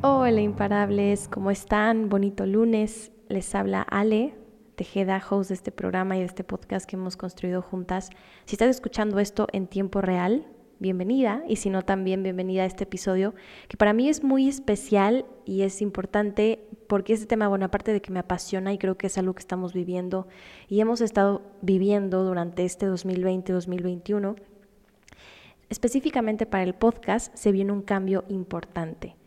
Hola 0.00 0.40
imparables, 0.42 1.26
¿cómo 1.26 1.50
están? 1.50 2.08
Bonito 2.08 2.46
lunes. 2.46 3.10
Les 3.28 3.52
habla 3.56 3.82
Ale 3.82 4.32
Tejeda, 4.76 5.20
host 5.28 5.48
de 5.48 5.54
este 5.54 5.72
programa 5.72 6.16
y 6.16 6.20
de 6.20 6.26
este 6.26 6.44
podcast 6.44 6.88
que 6.88 6.94
hemos 6.94 7.16
construido 7.16 7.62
juntas. 7.62 8.10
Si 8.44 8.54
estás 8.54 8.68
escuchando 8.68 9.18
esto 9.18 9.48
en 9.52 9.66
tiempo 9.66 10.00
real, 10.00 10.46
bienvenida 10.78 11.42
y 11.48 11.56
si 11.56 11.68
no 11.68 11.82
también 11.82 12.22
bienvenida 12.22 12.62
a 12.62 12.66
este 12.66 12.84
episodio 12.84 13.34
que 13.66 13.76
para 13.76 13.92
mí 13.92 14.08
es 14.08 14.22
muy 14.22 14.48
especial 14.48 15.26
y 15.44 15.62
es 15.62 15.82
importante 15.82 16.64
porque 16.86 17.14
este 17.14 17.26
tema, 17.26 17.48
bueno, 17.48 17.66
aparte 17.66 17.92
de 17.92 18.00
que 18.00 18.12
me 18.12 18.20
apasiona 18.20 18.72
y 18.72 18.78
creo 18.78 18.96
que 18.96 19.08
es 19.08 19.18
algo 19.18 19.34
que 19.34 19.40
estamos 19.40 19.72
viviendo 19.72 20.28
y 20.68 20.78
hemos 20.80 21.00
estado 21.00 21.42
viviendo 21.60 22.22
durante 22.22 22.64
este 22.64 22.88
2020-2021, 22.88 24.36
específicamente 25.70 26.46
para 26.46 26.62
el 26.62 26.76
podcast 26.76 27.34
se 27.34 27.50
viene 27.50 27.72
un 27.72 27.82
cambio 27.82 28.24
importante. 28.28 29.17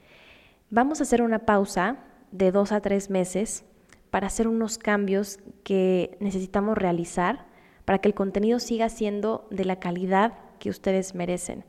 Vamos 0.74 1.02
a 1.02 1.04
hacer 1.04 1.22
una 1.22 1.40
pausa 1.40 1.98
de 2.32 2.54
dos 2.54 2.72
a 2.72 2.80
tres 2.80 3.10
meses 3.10 3.66
para 4.10 4.28
hacer 4.28 4.48
unos 4.48 4.78
cambios 4.78 5.38
que 5.66 6.16
necesitamos 6.22 6.78
realizar 6.78 7.46
para 7.84 7.98
que 7.98 8.08
el 8.08 8.14
contenido 8.14 8.58
siga 8.58 8.88
siendo 8.88 9.46
de 9.52 9.66
la 9.66 9.82
calidad 9.82 10.32
que 10.60 10.70
ustedes 10.70 11.14
merecen. 11.14 11.66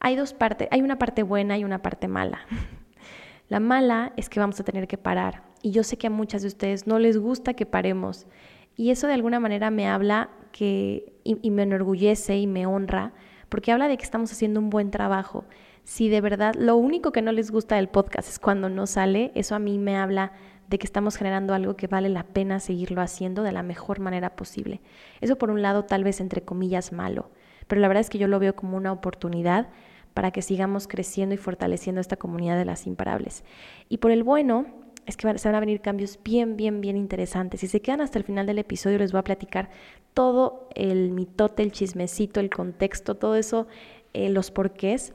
Hay 0.00 0.16
dos 0.16 0.34
partes, 0.34 0.66
hay 0.72 0.82
una 0.82 0.98
parte 0.98 1.22
buena 1.22 1.56
y 1.58 1.62
una 1.62 1.80
parte 1.80 2.08
mala. 2.08 2.40
La 3.48 3.60
mala 3.60 4.12
es 4.16 4.28
que 4.28 4.40
vamos 4.40 4.58
a 4.58 4.64
tener 4.64 4.88
que 4.88 4.98
parar 4.98 5.44
y 5.62 5.70
yo 5.70 5.84
sé 5.84 5.96
que 5.96 6.08
a 6.08 6.10
muchas 6.10 6.42
de 6.42 6.48
ustedes 6.48 6.88
no 6.88 6.98
les 6.98 7.18
gusta 7.18 7.54
que 7.54 7.66
paremos 7.66 8.26
y 8.74 8.90
eso 8.90 9.06
de 9.06 9.14
alguna 9.14 9.38
manera 9.38 9.70
me 9.70 9.86
habla 9.86 10.30
que 10.50 11.12
y, 11.22 11.38
y 11.40 11.50
me 11.52 11.62
enorgullece 11.62 12.36
y 12.36 12.48
me 12.48 12.66
honra 12.66 13.12
porque 13.48 13.70
habla 13.70 13.86
de 13.86 13.96
que 13.96 14.02
estamos 14.02 14.32
haciendo 14.32 14.58
un 14.58 14.70
buen 14.70 14.90
trabajo 14.90 15.44
si 15.84 16.08
de 16.08 16.20
verdad 16.20 16.54
lo 16.54 16.76
único 16.76 17.12
que 17.12 17.22
no 17.22 17.30
les 17.30 17.50
gusta 17.50 17.76
del 17.76 17.88
podcast 17.88 18.28
es 18.28 18.38
cuando 18.38 18.68
no 18.68 18.86
sale, 18.86 19.30
eso 19.34 19.54
a 19.54 19.58
mí 19.58 19.78
me 19.78 19.96
habla 19.96 20.32
de 20.68 20.78
que 20.78 20.86
estamos 20.86 21.16
generando 21.16 21.52
algo 21.52 21.76
que 21.76 21.86
vale 21.86 22.08
la 22.08 22.24
pena 22.24 22.58
seguirlo 22.58 23.02
haciendo 23.02 23.42
de 23.42 23.52
la 23.52 23.62
mejor 23.62 24.00
manera 24.00 24.34
posible. 24.34 24.80
Eso 25.20 25.36
por 25.36 25.50
un 25.50 25.60
lado 25.60 25.84
tal 25.84 26.02
vez 26.02 26.20
entre 26.20 26.42
comillas 26.42 26.92
malo, 26.92 27.30
pero 27.66 27.80
la 27.80 27.88
verdad 27.88 28.00
es 28.00 28.10
que 28.10 28.18
yo 28.18 28.28
lo 28.28 28.38
veo 28.38 28.56
como 28.56 28.76
una 28.76 28.92
oportunidad 28.92 29.68
para 30.14 30.30
que 30.30 30.42
sigamos 30.42 30.88
creciendo 30.88 31.34
y 31.34 31.38
fortaleciendo 31.38 32.00
esta 32.00 32.16
comunidad 32.16 32.56
de 32.56 32.64
las 32.64 32.86
imparables. 32.86 33.44
Y 33.88 33.98
por 33.98 34.10
el 34.10 34.22
bueno, 34.22 34.66
es 35.06 35.18
que 35.18 35.36
se 35.38 35.48
van 35.48 35.56
a 35.56 35.60
venir 35.60 35.82
cambios 35.82 36.18
bien, 36.24 36.56
bien, 36.56 36.80
bien 36.80 36.96
interesantes. 36.96 37.60
Si 37.60 37.66
se 37.66 37.82
quedan 37.82 38.00
hasta 38.00 38.18
el 38.18 38.24
final 38.24 38.46
del 38.46 38.58
episodio, 38.58 38.98
les 38.98 39.12
voy 39.12 39.18
a 39.18 39.24
platicar 39.24 39.68
todo 40.14 40.68
el 40.74 41.10
mitote, 41.10 41.62
el 41.62 41.72
chismecito, 41.72 42.40
el 42.40 42.48
contexto, 42.48 43.16
todo 43.16 43.36
eso, 43.36 43.66
eh, 44.14 44.30
los 44.30 44.50
porqués 44.50 45.12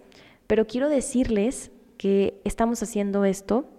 pero 0.49 0.65
quiero 0.65 0.89
decirles 0.89 1.69
que 1.99 2.41
estamos 2.43 2.81
haciendo 2.81 3.23
esto, 3.23 3.69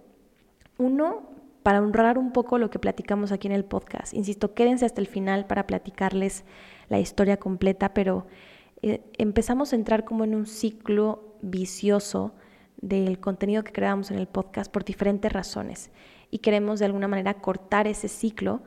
uno, 0.77 1.29
para 1.63 1.81
honrar 1.81 2.17
un 2.17 2.31
poco 2.31 2.57
lo 2.57 2.69
que 2.69 2.79
platicamos 2.79 3.33
aquí 3.33 3.49
en 3.49 3.53
el 3.53 3.65
podcast. 3.65 4.13
Insisto, 4.13 4.53
quédense 4.53 4.85
hasta 4.85 5.01
el 5.01 5.07
final 5.07 5.47
para 5.47 5.67
platicarles 5.67 6.45
la 6.87 6.97
historia 6.97 7.35
completa, 7.35 7.93
pero 7.93 8.25
eh, 8.81 9.03
empezamos 9.17 9.73
a 9.73 9.75
entrar 9.75 10.05
como 10.05 10.23
en 10.23 10.33
un 10.33 10.45
ciclo 10.45 11.35
vicioso 11.41 12.35
del 12.77 13.19
contenido 13.19 13.65
que 13.65 13.73
creamos 13.73 14.09
en 14.09 14.17
el 14.17 14.27
podcast 14.27 14.71
por 14.71 14.85
diferentes 14.85 15.29
razones 15.33 15.91
y 16.29 16.37
queremos 16.37 16.79
de 16.79 16.85
alguna 16.85 17.09
manera 17.09 17.33
cortar 17.33 17.85
ese 17.85 18.07
ciclo 18.07 18.63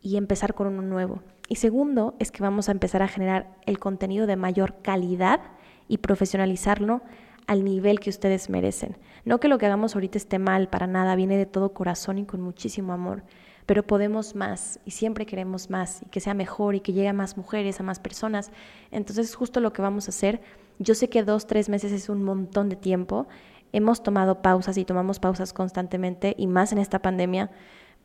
y 0.00 0.18
empezar 0.18 0.54
con 0.54 0.68
uno 0.68 0.82
nuevo. 0.82 1.20
Y 1.48 1.56
segundo, 1.56 2.14
es 2.20 2.30
que 2.30 2.44
vamos 2.44 2.68
a 2.68 2.72
empezar 2.72 3.02
a 3.02 3.08
generar 3.08 3.56
el 3.66 3.80
contenido 3.80 4.28
de 4.28 4.36
mayor 4.36 4.82
calidad 4.82 5.40
y 5.88 5.98
profesionalizarlo 5.98 7.02
al 7.46 7.64
nivel 7.64 8.00
que 8.00 8.10
ustedes 8.10 8.50
merecen. 8.50 8.96
No 9.24 9.40
que 9.40 9.48
lo 9.48 9.58
que 9.58 9.66
hagamos 9.66 9.94
ahorita 9.94 10.18
esté 10.18 10.38
mal, 10.38 10.68
para 10.68 10.86
nada, 10.86 11.14
viene 11.14 11.36
de 11.36 11.46
todo 11.46 11.74
corazón 11.74 12.18
y 12.18 12.24
con 12.24 12.40
muchísimo 12.40 12.92
amor, 12.92 13.22
pero 13.66 13.86
podemos 13.86 14.34
más 14.34 14.80
y 14.84 14.92
siempre 14.92 15.26
queremos 15.26 15.70
más 15.70 16.02
y 16.02 16.06
que 16.06 16.20
sea 16.20 16.34
mejor 16.34 16.74
y 16.74 16.80
que 16.80 16.92
llegue 16.92 17.08
a 17.08 17.12
más 17.12 17.36
mujeres, 17.36 17.80
a 17.80 17.82
más 17.82 18.00
personas. 18.00 18.50
Entonces 18.90 19.28
es 19.28 19.34
justo 19.34 19.60
lo 19.60 19.72
que 19.72 19.82
vamos 19.82 20.08
a 20.08 20.10
hacer. 20.10 20.40
Yo 20.78 20.94
sé 20.94 21.08
que 21.08 21.22
dos, 21.22 21.46
tres 21.46 21.68
meses 21.68 21.92
es 21.92 22.08
un 22.08 22.22
montón 22.22 22.68
de 22.68 22.76
tiempo. 22.76 23.28
Hemos 23.72 24.02
tomado 24.02 24.42
pausas 24.42 24.76
y 24.78 24.84
tomamos 24.84 25.20
pausas 25.20 25.52
constantemente 25.52 26.34
y 26.38 26.46
más 26.46 26.72
en 26.72 26.78
esta 26.78 27.00
pandemia 27.00 27.50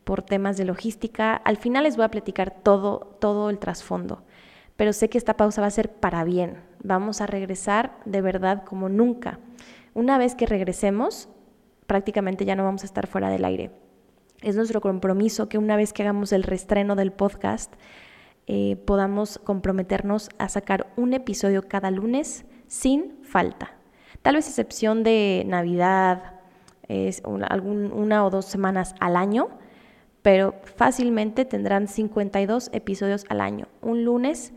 por 0.04 0.22
temas 0.22 0.56
de 0.56 0.64
logística. 0.64 1.34
Al 1.34 1.56
final 1.56 1.84
les 1.84 1.96
voy 1.96 2.04
a 2.04 2.10
platicar 2.10 2.54
todo, 2.62 3.16
todo 3.20 3.50
el 3.50 3.58
trasfondo 3.58 4.22
pero 4.76 4.92
sé 4.92 5.08
que 5.08 5.18
esta 5.18 5.36
pausa 5.36 5.60
va 5.60 5.66
a 5.66 5.70
ser 5.70 5.90
para 5.90 6.24
bien. 6.24 6.58
Vamos 6.82 7.20
a 7.20 7.26
regresar 7.26 7.98
de 8.04 8.20
verdad 8.20 8.64
como 8.64 8.88
nunca. 8.88 9.38
Una 9.94 10.18
vez 10.18 10.34
que 10.34 10.46
regresemos, 10.46 11.28
prácticamente 11.86 12.44
ya 12.44 12.56
no 12.56 12.64
vamos 12.64 12.82
a 12.82 12.86
estar 12.86 13.06
fuera 13.06 13.30
del 13.30 13.44
aire. 13.44 13.70
Es 14.42 14.56
nuestro 14.56 14.80
compromiso 14.80 15.48
que 15.48 15.58
una 15.58 15.76
vez 15.76 15.92
que 15.92 16.02
hagamos 16.02 16.32
el 16.32 16.42
restreno 16.42 16.94
del 16.94 17.12
podcast, 17.12 17.72
eh, 18.46 18.76
podamos 18.86 19.38
comprometernos 19.38 20.28
a 20.38 20.48
sacar 20.48 20.92
un 20.96 21.14
episodio 21.14 21.66
cada 21.66 21.90
lunes 21.90 22.44
sin 22.66 23.22
falta. 23.22 23.72
Tal 24.22 24.34
vez 24.34 24.46
excepción 24.48 25.02
de 25.02 25.44
Navidad, 25.46 26.36
es 26.88 27.22
una, 27.24 27.48
una 27.62 28.24
o 28.24 28.30
dos 28.30 28.44
semanas 28.44 28.94
al 29.00 29.16
año, 29.16 29.48
pero 30.22 30.54
fácilmente 30.76 31.44
tendrán 31.44 31.88
52 31.88 32.70
episodios 32.72 33.24
al 33.28 33.40
año. 33.40 33.68
Un 33.80 34.04
lunes 34.04 34.52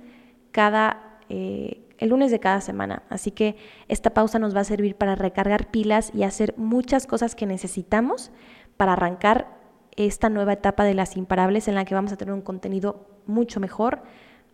cada, 0.52 1.20
eh, 1.30 1.82
el 2.00 2.10
lunes 2.10 2.32
de 2.32 2.40
cada 2.40 2.62
semana. 2.62 3.04
Así 3.10 3.32
que 3.32 3.56
esta 3.88 4.10
pausa 4.12 4.40
nos 4.40 4.56
va 4.56 4.62
a 4.62 4.66
servir 4.66 4.96
para 4.96 5.16
recargar 5.16 5.70
pilas 5.70 6.12
y 6.14 6.24
hacer 6.24 6.54
muchas 6.58 7.06
cosas 7.06 7.36
que 7.36 7.46
necesitamos 7.46 8.32
para 8.78 8.94
arrancar 8.94 9.60
esta 9.96 10.30
nueva 10.30 10.54
etapa 10.54 10.86
de 10.86 10.94
las 10.94 11.18
imparables 11.18 11.68
en 11.68 11.76
la 11.76 11.86
que 11.86 11.96
vamos 11.96 12.12
a 12.12 12.18
tener 12.18 12.34
un 12.34 12.42
contenido 12.42 13.06
mucho 13.26 13.60
mejor, 13.60 14.02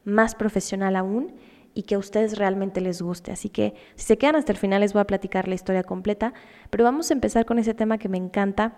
más 0.04 0.36
profesional 0.36 0.96
aún 0.96 1.36
y 1.76 1.84
que 1.84 1.96
a 1.96 2.00
ustedes 2.00 2.38
realmente 2.38 2.82
les 2.82 3.02
guste. 3.02 3.32
Así 3.32 3.50
que 3.50 3.76
si 3.96 4.08
se 4.08 4.18
quedan 4.18 4.36
hasta 4.36 4.52
el 4.52 4.58
final 4.58 4.82
les 4.82 4.94
voy 4.94 5.02
a 5.02 5.08
platicar 5.08 5.48
la 5.48 5.56
historia 5.56 5.84
completa, 5.84 6.34
pero 6.72 6.84
vamos 6.84 7.12
a 7.12 7.14
empezar 7.14 7.46
con 7.46 7.60
ese 7.60 7.74
tema 7.76 8.00
que 8.00 8.10
me 8.10 8.18
encanta 8.18 8.76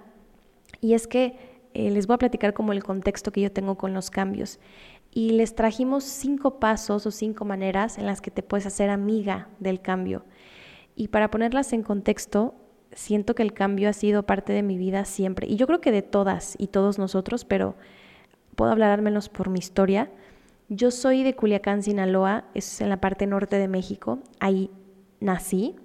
y 0.81 0.93
es 0.93 1.07
que 1.07 1.37
eh, 1.73 1.91
les 1.91 2.07
voy 2.07 2.15
a 2.15 2.17
platicar 2.17 2.53
como 2.53 2.73
el 2.73 2.83
contexto 2.83 3.31
que 3.31 3.41
yo 3.41 3.51
tengo 3.51 3.77
con 3.77 3.93
los 3.93 4.09
cambios 4.09 4.59
y 5.17 5.31
les 5.31 5.55
trajimos 5.55 6.03
cinco 6.03 6.59
pasos 6.59 7.07
o 7.07 7.09
cinco 7.09 7.43
maneras 7.43 7.97
en 7.97 8.05
las 8.05 8.21
que 8.21 8.29
te 8.29 8.43
puedes 8.43 8.67
hacer 8.67 8.91
amiga 8.91 9.49
del 9.59 9.81
cambio. 9.81 10.25
Y 10.95 11.07
para 11.07 11.31
ponerlas 11.31 11.73
en 11.73 11.81
contexto, 11.81 12.53
siento 12.91 13.33
que 13.33 13.41
el 13.41 13.51
cambio 13.51 13.89
ha 13.89 13.93
sido 13.93 14.27
parte 14.27 14.53
de 14.53 14.61
mi 14.61 14.77
vida 14.77 15.05
siempre. 15.05 15.47
Y 15.47 15.55
yo 15.55 15.65
creo 15.65 15.81
que 15.81 15.91
de 15.91 16.03
todas 16.03 16.53
y 16.59 16.67
todos 16.67 16.99
nosotros, 16.99 17.45
pero 17.45 17.73
puedo 18.55 18.69
hablar 18.69 18.91
al 18.91 19.01
menos 19.01 19.27
por 19.27 19.49
mi 19.49 19.57
historia. 19.57 20.11
Yo 20.69 20.91
soy 20.91 21.23
de 21.23 21.35
Culiacán, 21.35 21.81
Sinaloa, 21.81 22.43
es 22.53 22.79
en 22.79 22.89
la 22.89 23.01
parte 23.01 23.25
norte 23.25 23.57
de 23.57 23.67
México. 23.67 24.19
Ahí 24.39 24.69
nací. 25.19 25.77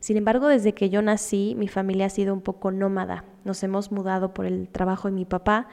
Sin 0.00 0.16
embargo, 0.16 0.48
desde 0.48 0.72
que 0.72 0.88
yo 0.88 1.02
nací, 1.02 1.54
mi 1.58 1.68
familia 1.68 2.06
ha 2.06 2.08
sido 2.08 2.32
un 2.32 2.40
poco 2.40 2.70
nómada. 2.70 3.26
Nos 3.44 3.62
hemos 3.62 3.92
mudado 3.92 4.32
por 4.32 4.46
el 4.46 4.70
trabajo 4.70 5.08
de 5.08 5.14
mi 5.14 5.26
papá 5.26 5.68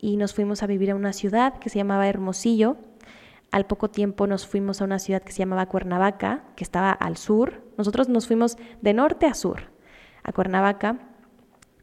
y 0.00 0.16
nos 0.16 0.34
fuimos 0.34 0.62
a 0.62 0.66
vivir 0.66 0.90
a 0.90 0.94
una 0.94 1.12
ciudad 1.12 1.58
que 1.58 1.68
se 1.68 1.78
llamaba 1.78 2.08
Hermosillo. 2.08 2.76
Al 3.50 3.66
poco 3.66 3.90
tiempo 3.90 4.26
nos 4.26 4.46
fuimos 4.46 4.80
a 4.80 4.84
una 4.84 4.98
ciudad 4.98 5.22
que 5.22 5.32
se 5.32 5.40
llamaba 5.40 5.66
Cuernavaca, 5.66 6.44
que 6.56 6.64
estaba 6.64 6.92
al 6.92 7.16
sur. 7.16 7.62
Nosotros 7.76 8.08
nos 8.08 8.26
fuimos 8.26 8.56
de 8.80 8.94
norte 8.94 9.26
a 9.26 9.34
sur, 9.34 9.62
a 10.22 10.32
Cuernavaca. 10.32 10.98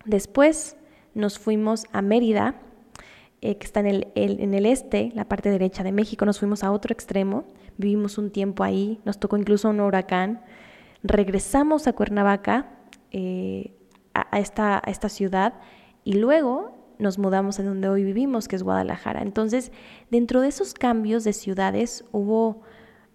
Después 0.06 0.78
nos 1.14 1.38
fuimos 1.38 1.86
a 1.92 2.02
Mérida, 2.02 2.56
eh, 3.42 3.58
que 3.58 3.66
está 3.66 3.82
en 3.82 3.88
el, 3.88 4.08
en 4.16 4.54
el 4.54 4.66
este, 4.66 5.12
la 5.14 5.26
parte 5.26 5.52
derecha 5.52 5.84
de 5.84 5.92
México. 5.92 6.26
Nos 6.26 6.40
fuimos 6.40 6.64
a 6.64 6.72
otro 6.72 6.94
extremo, 6.94 7.44
vivimos 7.78 8.18
un 8.18 8.32
tiempo 8.32 8.64
ahí, 8.64 9.00
nos 9.06 9.20
tocó 9.20 9.38
incluso 9.38 9.70
un 9.70 9.80
huracán. 9.80 10.42
Regresamos 11.04 11.88
a 11.88 11.94
Cuernavaca, 11.94 12.72
eh, 13.12 13.74
a, 14.14 14.40
esta, 14.40 14.78
a 14.78 14.90
esta 14.90 15.10
ciudad, 15.10 15.56
y 16.04 16.14
luego 16.14 16.77
nos 17.00 17.18
mudamos 17.18 17.60
en 17.60 17.66
donde 17.66 17.90
hoy 17.90 18.04
vivimos, 18.04 18.48
que 18.48 18.56
es 18.56 18.64
Guadalajara. 18.64 19.22
Entonces, 19.22 19.72
dentro 20.10 20.42
de 20.42 20.48
esos 20.50 20.74
cambios 20.74 21.24
de 21.24 21.34
ciudades 21.34 22.06
hubo 22.12 22.62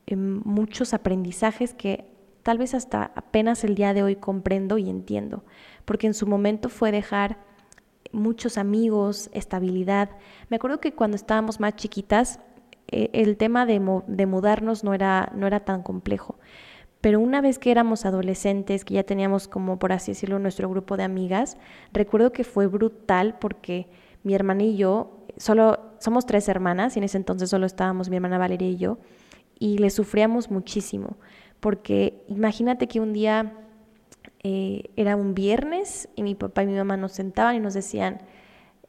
em, 0.07 0.41
muchos 0.45 0.95
aprendizajes 0.95 1.75
que 1.75 2.07
tal 2.43 2.59
vez 2.59 2.75
hasta 2.75 3.13
apenas 3.15 3.65
el 3.65 3.75
día 3.75 3.95
de 3.95 4.03
hoy 4.03 4.17
comprendo 4.17 4.79
y 4.79 4.91
entiendo, 4.91 5.45
porque 5.85 6.07
en 6.07 6.15
su 6.15 6.27
momento 6.27 6.69
fue 6.69 6.93
dejar 6.93 7.39
muchos 8.13 8.59
amigos, 8.59 9.31
estabilidad. 9.33 10.11
Me 10.49 10.57
acuerdo 10.57 10.81
que 10.81 10.95
cuando 10.95 11.17
estábamos 11.17 11.61
más 11.61 11.77
chiquitas, 11.77 12.41
eh, 12.89 13.11
el 13.13 13.37
tema 13.37 13.65
de, 13.65 13.81
de 14.07 14.27
mudarnos 14.27 14.85
no 14.85 14.93
era, 14.93 15.33
no 15.35 15.47
era 15.47 15.61
tan 15.61 15.83
complejo. 15.83 16.39
Pero 17.03 17.19
una 17.19 17.41
vez 17.41 17.59
que 17.59 17.73
éramos 17.73 18.07
adolescentes, 18.07 18.85
que 18.85 18.95
ya 18.95 19.03
teníamos 19.03 19.49
como, 19.49 19.79
por 19.79 19.93
así 19.93 20.13
decirlo, 20.13 20.39
nuestro 20.39 20.71
grupo 20.71 20.97
de 20.97 21.03
amigas, 21.03 21.59
recuerdo 21.93 22.33
que 22.33 22.45
fue 22.45 22.69
brutal 22.69 23.37
porque 23.41 23.89
mi 24.23 24.35
hermana 24.35 24.63
y 24.63 24.77
yo, 24.77 25.27
solo 25.37 25.81
somos 25.99 26.27
tres 26.27 26.49
hermanas 26.49 26.95
y 26.97 27.01
en 27.01 27.05
ese 27.05 27.17
entonces 27.17 27.51
solo 27.51 27.67
estábamos 27.67 28.09
mi 28.09 28.17
hermana 28.17 28.39
Valeria 28.39 28.69
y 28.69 28.77
yo, 28.77 28.99
y 29.59 29.79
le 29.79 29.91
sufríamos 29.91 30.49
muchísimo, 30.49 31.17
porque 31.59 32.23
imagínate 32.29 32.87
que 32.87 33.01
un 33.01 33.13
día 33.13 33.53
eh, 34.45 34.85
era 34.95 35.17
un 35.17 35.35
viernes 35.35 36.09
y 36.15 36.23
mi 36.23 36.37
papá 36.37 36.63
y 36.63 36.69
mi 36.69 36.75
mamá 36.75 36.97
nos 36.97 37.13
sentaban 37.13 37.57
y 37.57 37.61
nos 37.61 37.75
decían, 37.75 38.23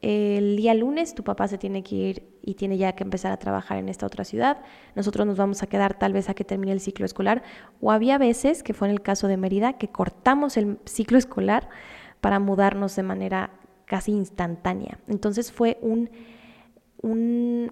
el 0.04 0.58
día 0.58 0.74
lunes 0.74 1.14
tu 1.14 1.24
papá 1.24 1.48
se 1.48 1.56
tiene 1.56 1.82
que 1.82 1.94
ir 1.94 2.38
y 2.42 2.56
tiene 2.56 2.76
ya 2.76 2.92
que 2.92 3.04
empezar 3.04 3.32
a 3.32 3.38
trabajar 3.38 3.78
en 3.78 3.88
esta 3.88 4.04
otra 4.04 4.22
ciudad, 4.24 4.58
nosotros 4.94 5.26
nos 5.26 5.38
vamos 5.38 5.62
a 5.62 5.66
quedar 5.66 5.98
tal 5.98 6.12
vez 6.12 6.28
a 6.28 6.34
que 6.34 6.44
termine 6.44 6.72
el 6.72 6.80
ciclo 6.80 7.06
escolar, 7.06 7.42
o 7.80 7.90
había 7.90 8.18
veces, 8.18 8.62
que 8.62 8.74
fue 8.74 8.88
en 8.88 8.92
el 8.92 9.00
caso 9.00 9.28
de 9.28 9.38
Mérida, 9.38 9.78
que 9.78 9.88
cortamos 9.88 10.58
el 10.58 10.78
ciclo 10.84 11.16
escolar 11.16 11.70
para 12.20 12.38
mudarnos 12.38 12.94
de 12.96 13.02
manera 13.02 13.52
casi 13.86 14.12
instantánea. 14.12 14.98
Entonces 15.08 15.50
fue 15.50 15.78
un, 15.80 16.10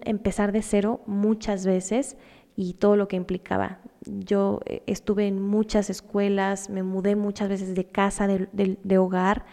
empezar 0.03 0.51
de 0.51 0.63
cero 0.63 1.01
muchas 1.05 1.67
veces 1.67 2.17
y 2.55 2.73
todo 2.73 2.95
lo 2.95 3.07
que 3.07 3.15
implicaba. 3.15 3.77
Yo 4.07 4.59
eh, 4.65 4.81
estuve 4.87 5.27
en 5.27 5.39
muchas 5.39 5.91
escuelas, 5.91 6.71
me 6.71 6.81
mudé 6.81 7.15
muchas 7.15 7.47
veces 7.47 7.75
de 7.75 7.85
casa, 7.85 8.25
de 8.27 8.97
hogar, 8.97 9.45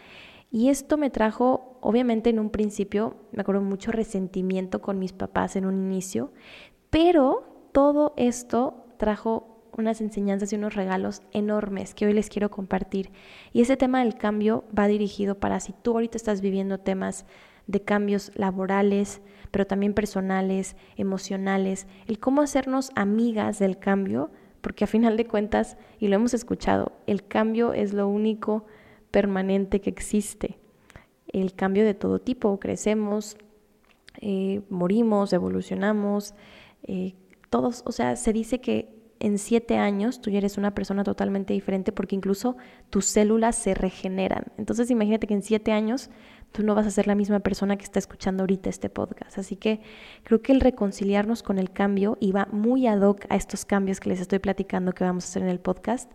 y 0.50 0.68
esto 0.68 0.96
me 0.96 1.10
trajo, 1.10 1.78
obviamente 1.80 2.30
en 2.30 2.40
un 2.40 2.50
principio, 2.50 3.16
me 3.32 3.42
acuerdo 3.42 3.62
mucho 3.62 3.92
resentimiento 3.92 4.80
con 4.80 4.98
mis 4.98 5.12
papás 5.12 5.56
en 5.56 5.64
un 5.64 5.78
inicio, 5.78 6.32
pero 6.90 7.68
todo 7.72 8.14
esto 8.16 8.84
trajo 8.96 9.50
unas 9.76 10.00
enseñanzas 10.00 10.52
y 10.52 10.56
unos 10.56 10.74
regalos 10.74 11.22
enormes 11.32 11.94
que 11.94 12.06
hoy 12.06 12.12
les 12.12 12.28
quiero 12.28 12.50
compartir. 12.50 13.12
Y 13.52 13.62
ese 13.62 13.76
tema 13.76 14.00
del 14.00 14.16
cambio 14.16 14.64
va 14.76 14.88
dirigido 14.88 15.36
para 15.36 15.60
si 15.60 15.72
tú 15.72 15.92
ahorita 15.92 16.16
estás 16.16 16.40
viviendo 16.40 16.78
temas 16.78 17.26
de 17.66 17.82
cambios 17.82 18.32
laborales, 18.34 19.20
pero 19.52 19.66
también 19.66 19.94
personales, 19.94 20.76
emocionales, 20.96 21.86
el 22.08 22.18
cómo 22.18 22.42
hacernos 22.42 22.90
amigas 22.96 23.60
del 23.60 23.78
cambio, 23.78 24.30
porque 24.60 24.84
a 24.84 24.88
final 24.88 25.16
de 25.16 25.26
cuentas, 25.26 25.76
y 25.98 26.08
lo 26.08 26.16
hemos 26.16 26.34
escuchado, 26.34 26.92
el 27.06 27.24
cambio 27.26 27.72
es 27.72 27.92
lo 27.92 28.08
único 28.08 28.66
permanente 29.10 29.80
que 29.80 29.90
existe. 29.90 30.58
El 31.28 31.54
cambio 31.54 31.84
de 31.84 31.94
todo 31.94 32.20
tipo, 32.20 32.58
crecemos, 32.58 33.36
eh, 34.20 34.62
morimos, 34.68 35.32
evolucionamos, 35.32 36.34
eh, 36.82 37.14
todos, 37.50 37.82
o 37.86 37.92
sea, 37.92 38.16
se 38.16 38.32
dice 38.32 38.60
que 38.60 39.00
en 39.20 39.38
siete 39.38 39.76
años 39.76 40.20
tú 40.20 40.30
eres 40.30 40.56
una 40.56 40.74
persona 40.74 41.04
totalmente 41.04 41.52
diferente 41.52 41.92
porque 41.92 42.16
incluso 42.16 42.56
tus 42.88 43.04
células 43.04 43.54
se 43.54 43.74
regeneran. 43.74 44.46
Entonces 44.56 44.90
imagínate 44.90 45.26
que 45.26 45.34
en 45.34 45.42
siete 45.42 45.72
años 45.72 46.10
tú 46.52 46.62
no 46.62 46.74
vas 46.74 46.86
a 46.86 46.90
ser 46.90 47.06
la 47.06 47.14
misma 47.14 47.40
persona 47.40 47.76
que 47.76 47.84
está 47.84 47.98
escuchando 47.98 48.42
ahorita 48.42 48.70
este 48.70 48.88
podcast. 48.88 49.38
Así 49.38 49.56
que 49.56 49.82
creo 50.24 50.40
que 50.40 50.52
el 50.52 50.60
reconciliarnos 50.60 51.42
con 51.42 51.58
el 51.58 51.70
cambio 51.70 52.18
va 52.34 52.48
muy 52.50 52.86
ad 52.86 53.02
hoc 53.02 53.26
a 53.28 53.36
estos 53.36 53.66
cambios 53.66 54.00
que 54.00 54.08
les 54.08 54.20
estoy 54.20 54.38
platicando 54.38 54.92
que 54.92 55.04
vamos 55.04 55.24
a 55.24 55.28
hacer 55.28 55.42
en 55.42 55.50
el 55.50 55.60
podcast. 55.60 56.10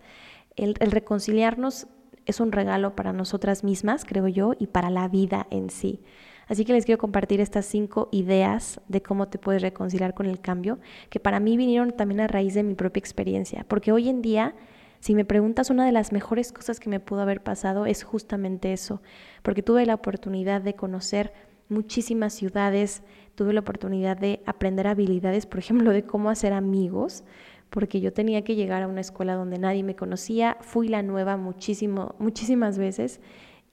El, 0.56 0.76
el 0.80 0.92
reconciliarnos 0.92 1.88
es 2.26 2.40
un 2.40 2.52
regalo 2.52 2.96
para 2.96 3.14
nosotras 3.14 3.64
mismas, 3.64 4.06
creo 4.06 4.28
yo, 4.28 4.54
y 4.58 4.68
para 4.68 4.90
la 4.90 5.08
vida 5.08 5.48
en 5.52 5.70
sí. 5.70 6.02
Así 6.48 6.64
que 6.66 6.74
les 6.74 6.86
quiero 6.86 7.00
compartir 7.00 7.42
estas 7.42 7.66
cinco 7.66 8.10
ideas 8.12 8.80
de 8.88 9.02
cómo 9.02 9.28
te 9.28 9.40
puedes 9.40 9.62
reconciliar 9.62 10.14
con 10.14 10.28
el 10.28 10.40
cambio, 10.40 10.80
que 11.10 11.20
para 11.20 11.40
mí 11.40 11.58
vinieron 11.58 11.92
también 11.92 12.22
a 12.22 12.28
raíz 12.28 12.54
de 12.54 12.64
mi 12.64 12.76
propia 12.76 13.00
experiencia, 13.00 13.66
porque 13.68 13.92
hoy 13.92 14.10
en 14.10 14.22
día, 14.22 14.56
si 15.00 15.16
me 15.16 15.26
preguntas, 15.26 15.70
una 15.70 15.86
de 15.86 15.92
las 15.92 16.12
mejores 16.12 16.52
cosas 16.52 16.80
que 16.80 16.90
me 16.90 17.00
pudo 17.00 17.22
haber 17.22 17.42
pasado 17.42 17.86
es 17.86 18.04
justamente 18.04 18.74
eso, 18.74 19.02
porque 19.42 19.64
tuve 19.64 19.86
la 19.86 19.96
oportunidad 19.96 20.62
de 20.62 20.76
conocer 20.76 21.34
muchísimas 21.68 22.34
ciudades, 22.34 23.02
tuve 23.34 23.54
la 23.54 23.62
oportunidad 23.62 24.18
de 24.18 24.42
aprender 24.46 24.88
habilidades, 24.88 25.48
por 25.48 25.60
ejemplo, 25.60 25.92
de 25.92 26.04
cómo 26.04 26.30
hacer 26.30 26.54
amigos, 26.54 27.24
porque 27.70 28.02
yo 28.02 28.14
tenía 28.14 28.44
que 28.44 28.56
llegar 28.56 28.84
a 28.84 28.88
una 28.88 29.02
escuela 29.02 29.36
donde 29.36 29.60
nadie 29.60 29.84
me 29.84 29.96
conocía, 29.96 30.58
fui 30.62 30.88
la 30.88 31.04
nueva 31.04 31.38
muchísimo, 31.38 32.16
muchísimas 32.20 32.78
veces 32.78 33.20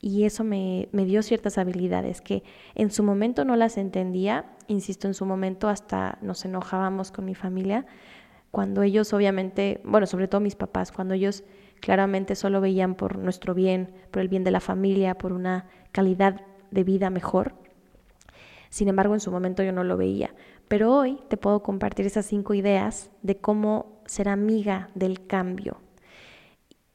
y 0.00 0.24
eso 0.24 0.42
me, 0.42 0.88
me, 0.92 1.04
dio 1.04 1.22
ciertas 1.22 1.58
habilidades 1.58 2.20
que 2.20 2.42
en 2.74 2.90
su 2.90 3.04
momento 3.04 3.44
no 3.44 3.54
las 3.54 3.78
entendía, 3.78 4.46
insisto, 4.66 5.06
en 5.06 5.14
su 5.14 5.24
momento 5.26 5.68
hasta 5.68 6.18
nos 6.22 6.44
enojábamos 6.44 7.12
con 7.12 7.24
mi 7.24 7.36
familia, 7.36 7.86
cuando 8.50 8.82
ellos 8.82 9.12
obviamente, 9.14 9.80
bueno, 9.84 10.06
sobre 10.06 10.28
todo 10.28 10.40
mis 10.40 10.56
papás, 10.56 10.92
cuando 10.92 11.14
ellos 11.14 11.44
claramente 11.80 12.34
solo 12.34 12.60
veían 12.60 12.94
por 12.94 13.16
nuestro 13.18 13.54
bien, 13.54 13.92
por 14.10 14.22
el 14.22 14.28
bien 14.28 14.44
de 14.44 14.50
la 14.50 14.60
familia, 14.60 15.14
por 15.14 15.32
una 15.32 15.66
calidad 15.90 16.42
de 16.70 16.84
vida 16.84 17.08
mejor. 17.10 17.54
Sin 18.68 18.88
embargo, 18.88 19.14
en 19.14 19.20
su 19.20 19.30
momento 19.30 19.62
yo 19.62 19.72
no 19.72 19.84
lo 19.84 19.96
veía. 19.96 20.34
Pero 20.72 20.96
hoy 20.96 21.18
te 21.28 21.36
puedo 21.36 21.62
compartir 21.62 22.06
esas 22.06 22.24
cinco 22.24 22.54
ideas 22.54 23.10
de 23.20 23.36
cómo 23.36 24.00
ser 24.06 24.30
amiga 24.30 24.88
del 24.94 25.26
cambio. 25.26 25.82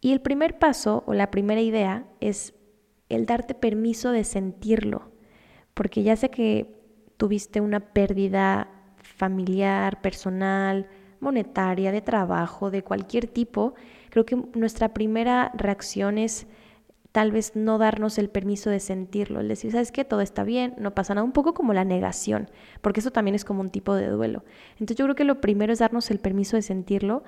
Y 0.02 0.14
el 0.14 0.20
primer 0.20 0.58
paso 0.58 1.04
o 1.06 1.14
la 1.14 1.30
primera 1.30 1.62
idea 1.62 2.08
es 2.20 2.56
el 3.08 3.28
darte 3.28 3.54
permiso 3.54 4.10
de 4.10 4.24
sentirlo, 4.24 5.12
porque 5.76 6.02
ya 6.02 6.16
sé 6.16 6.32
que 6.32 6.74
tuviste 7.18 7.62
una 7.62 7.80
pérdida 7.80 8.68
familiar, 8.98 10.02
personal, 10.02 10.90
monetaria, 11.20 11.92
de 11.92 12.02
trabajo, 12.02 12.72
de 12.72 12.84
cualquier 12.84 13.28
tipo, 13.28 13.76
creo 14.10 14.26
que 14.26 14.38
nuestra 14.56 14.96
primera 14.96 15.52
reacción 15.54 16.18
es 16.18 16.48
tal 17.18 17.32
vez 17.32 17.56
no 17.56 17.80
darnos 17.80 18.20
el 18.20 18.30
permiso 18.30 18.70
de 18.70 18.80
sentirlo, 18.80 19.40
el 19.40 19.48
decir, 19.48 19.72
¿sabes 19.72 19.92
qué? 19.92 20.06
Todo 20.06 20.22
está 20.22 20.44
bien, 20.44 20.76
no 20.78 20.94
pasa 20.94 21.16
nada, 21.16 21.26
un 21.26 21.32
poco 21.32 21.56
como 21.56 21.74
la 21.74 21.84
negación, 21.84 22.48
porque 22.82 23.00
eso 23.00 23.10
también 23.10 23.34
es 23.34 23.44
como 23.44 23.62
un 23.62 23.72
tipo 23.72 23.96
de 23.96 24.06
duelo. 24.06 24.44
Entonces 24.74 24.98
yo 24.98 25.06
creo 25.06 25.16
que 25.16 25.24
lo 25.24 25.42
primero 25.42 25.74
es 25.74 25.80
darnos 25.80 26.12
el 26.12 26.20
permiso 26.20 26.58
de 26.58 26.62
sentirlo 26.62 27.24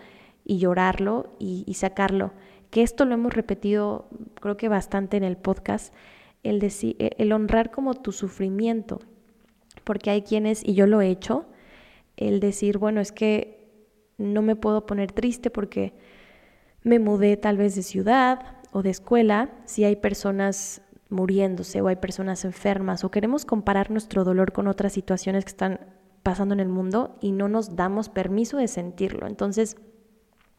y 0.45 0.59
llorarlo 0.59 1.31
y, 1.39 1.63
y 1.66 1.73
sacarlo 1.73 2.33
que 2.69 2.83
esto 2.83 3.04
lo 3.04 3.16
hemos 3.16 3.33
repetido 3.33 4.07
creo 4.40 4.57
que 4.57 4.68
bastante 4.68 5.18
en 5.18 5.23
el 5.23 5.37
podcast, 5.37 5.92
el, 6.44 6.59
decir, 6.59 6.95
e, 6.99 7.16
el 7.18 7.31
honrar 7.31 7.71
como 7.71 7.95
tu 7.95 8.11
sufrimiento, 8.11 8.99
porque 9.85 10.11
hay 10.11 10.21
quienes, 10.21 10.63
y 10.63 10.75
yo 10.75 10.85
lo 10.85 11.02
he 11.02 11.09
hecho, 11.09 11.47
el 12.16 12.40
decir, 12.40 12.78
bueno, 12.78 13.02
es 13.02 13.11
que 13.11 13.71
no 14.19 14.44
me 14.44 14.56
puedo 14.56 14.85
poner 14.85 15.13
triste 15.13 15.49
porque 15.49 15.94
me 16.83 16.99
mudé 16.99 17.37
tal 17.37 17.57
vez 17.57 17.73
de 17.73 17.81
ciudad 17.81 18.58
o 18.71 18.83
de 18.83 18.90
escuela, 18.90 19.49
si 19.66 19.83
hay 19.83 19.95
personas 19.95 20.81
muriéndose 21.09 21.81
o 21.81 21.88
hay 21.88 21.95
personas 21.95 22.45
enfermas 22.45 23.04
o 23.04 23.11
queremos 23.11 23.45
comparar 23.45 23.90
nuestro 23.90 24.23
dolor 24.23 24.52
con 24.52 24.68
otras 24.68 24.94
situaciones 24.94 25.44
que 25.44 25.49
están 25.49 25.80
pasando 26.23 26.54
en 26.54 26.59
el 26.59 26.69
mundo 26.69 27.18
y 27.21 27.31
no 27.31 27.49
nos 27.49 27.76
damos 27.76 28.09
permiso 28.09 28.57
de 28.57 28.68
sentirlo. 28.68 29.26
Entonces, 29.26 29.78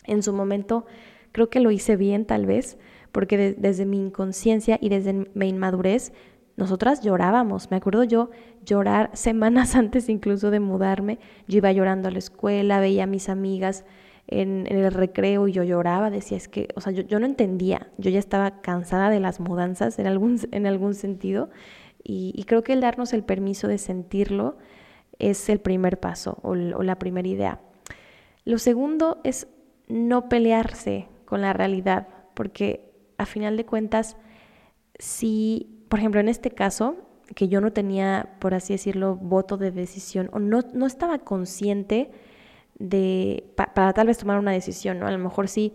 en 0.04 0.22
su 0.22 0.32
momento 0.32 0.86
Creo 1.32 1.48
que 1.48 1.60
lo 1.60 1.70
hice 1.70 1.96
bien 1.96 2.24
tal 2.24 2.46
vez, 2.46 2.78
porque 3.12 3.54
desde 3.56 3.86
mi 3.86 3.98
inconsciencia 3.98 4.78
y 4.80 4.88
desde 4.88 5.12
mi 5.12 5.48
inmadurez, 5.48 6.12
nosotras 6.56 7.02
llorábamos. 7.02 7.70
Me 7.70 7.76
acuerdo 7.76 8.04
yo 8.04 8.30
llorar 8.64 9.10
semanas 9.14 9.76
antes 9.76 10.08
incluso 10.08 10.50
de 10.50 10.60
mudarme. 10.60 11.18
Yo 11.46 11.58
iba 11.58 11.72
llorando 11.72 12.08
a 12.08 12.10
la 12.10 12.18
escuela, 12.18 12.80
veía 12.80 13.04
a 13.04 13.06
mis 13.06 13.28
amigas 13.28 13.84
en, 14.30 14.66
el 14.66 14.92
recreo 14.92 15.48
y 15.48 15.52
yo 15.52 15.62
lloraba. 15.62 16.10
Decía, 16.10 16.36
es 16.36 16.48
que, 16.48 16.68
o 16.74 16.80
sea, 16.80 16.92
yo, 16.92 17.20
no 17.20 17.26
entendía. 17.26 17.88
Yo 17.98 18.10
ya 18.10 18.18
estaba 18.18 18.60
cansada 18.60 19.10
de 19.10 19.20
las 19.20 19.40
mudanzas 19.40 19.98
en 19.98 20.06
algún, 20.06 20.40
en 20.52 20.66
algún 20.66 20.94
sentido. 20.94 21.50
Y, 22.02 22.32
y 22.34 22.44
creo 22.44 22.62
que 22.62 22.72
el 22.72 22.80
darnos 22.80 23.12
el 23.12 23.24
permiso 23.24 23.68
de 23.68 23.78
sentirlo 23.78 24.56
es 25.18 25.48
el 25.48 25.60
primer 25.60 26.00
paso 26.00 26.38
o, 26.42 26.50
o 26.50 26.82
la 26.82 26.98
primera 26.98 27.28
idea. 27.28 27.60
Lo 28.44 28.58
segundo 28.58 29.20
es 29.24 29.48
no 29.88 30.28
pelearse 30.28 31.08
con 31.24 31.42
la 31.42 31.52
realidad, 31.52 32.08
porque 32.34 32.90
a 33.18 33.26
final 33.26 33.56
de 33.56 33.66
cuentas, 33.66 34.16
si, 34.98 35.84
por 35.88 35.98
ejemplo, 35.98 36.20
en 36.20 36.28
este 36.28 36.50
caso, 36.50 36.96
que 37.34 37.48
yo 37.48 37.60
no 37.60 37.72
tenía, 37.72 38.36
por 38.38 38.54
así 38.54 38.72
decirlo, 38.72 39.16
voto 39.16 39.56
de 39.56 39.70
decisión 39.70 40.30
o 40.32 40.38
no, 40.38 40.60
no 40.72 40.86
estaba 40.86 41.18
consciente 41.18 42.10
de, 42.80 43.44
para 43.54 43.92
tal 43.92 44.08
vez 44.08 44.18
tomar 44.18 44.38
una 44.38 44.50
decisión, 44.50 44.98
¿no? 44.98 45.06
A 45.06 45.12
lo 45.12 45.18
mejor 45.18 45.46
sí, 45.46 45.74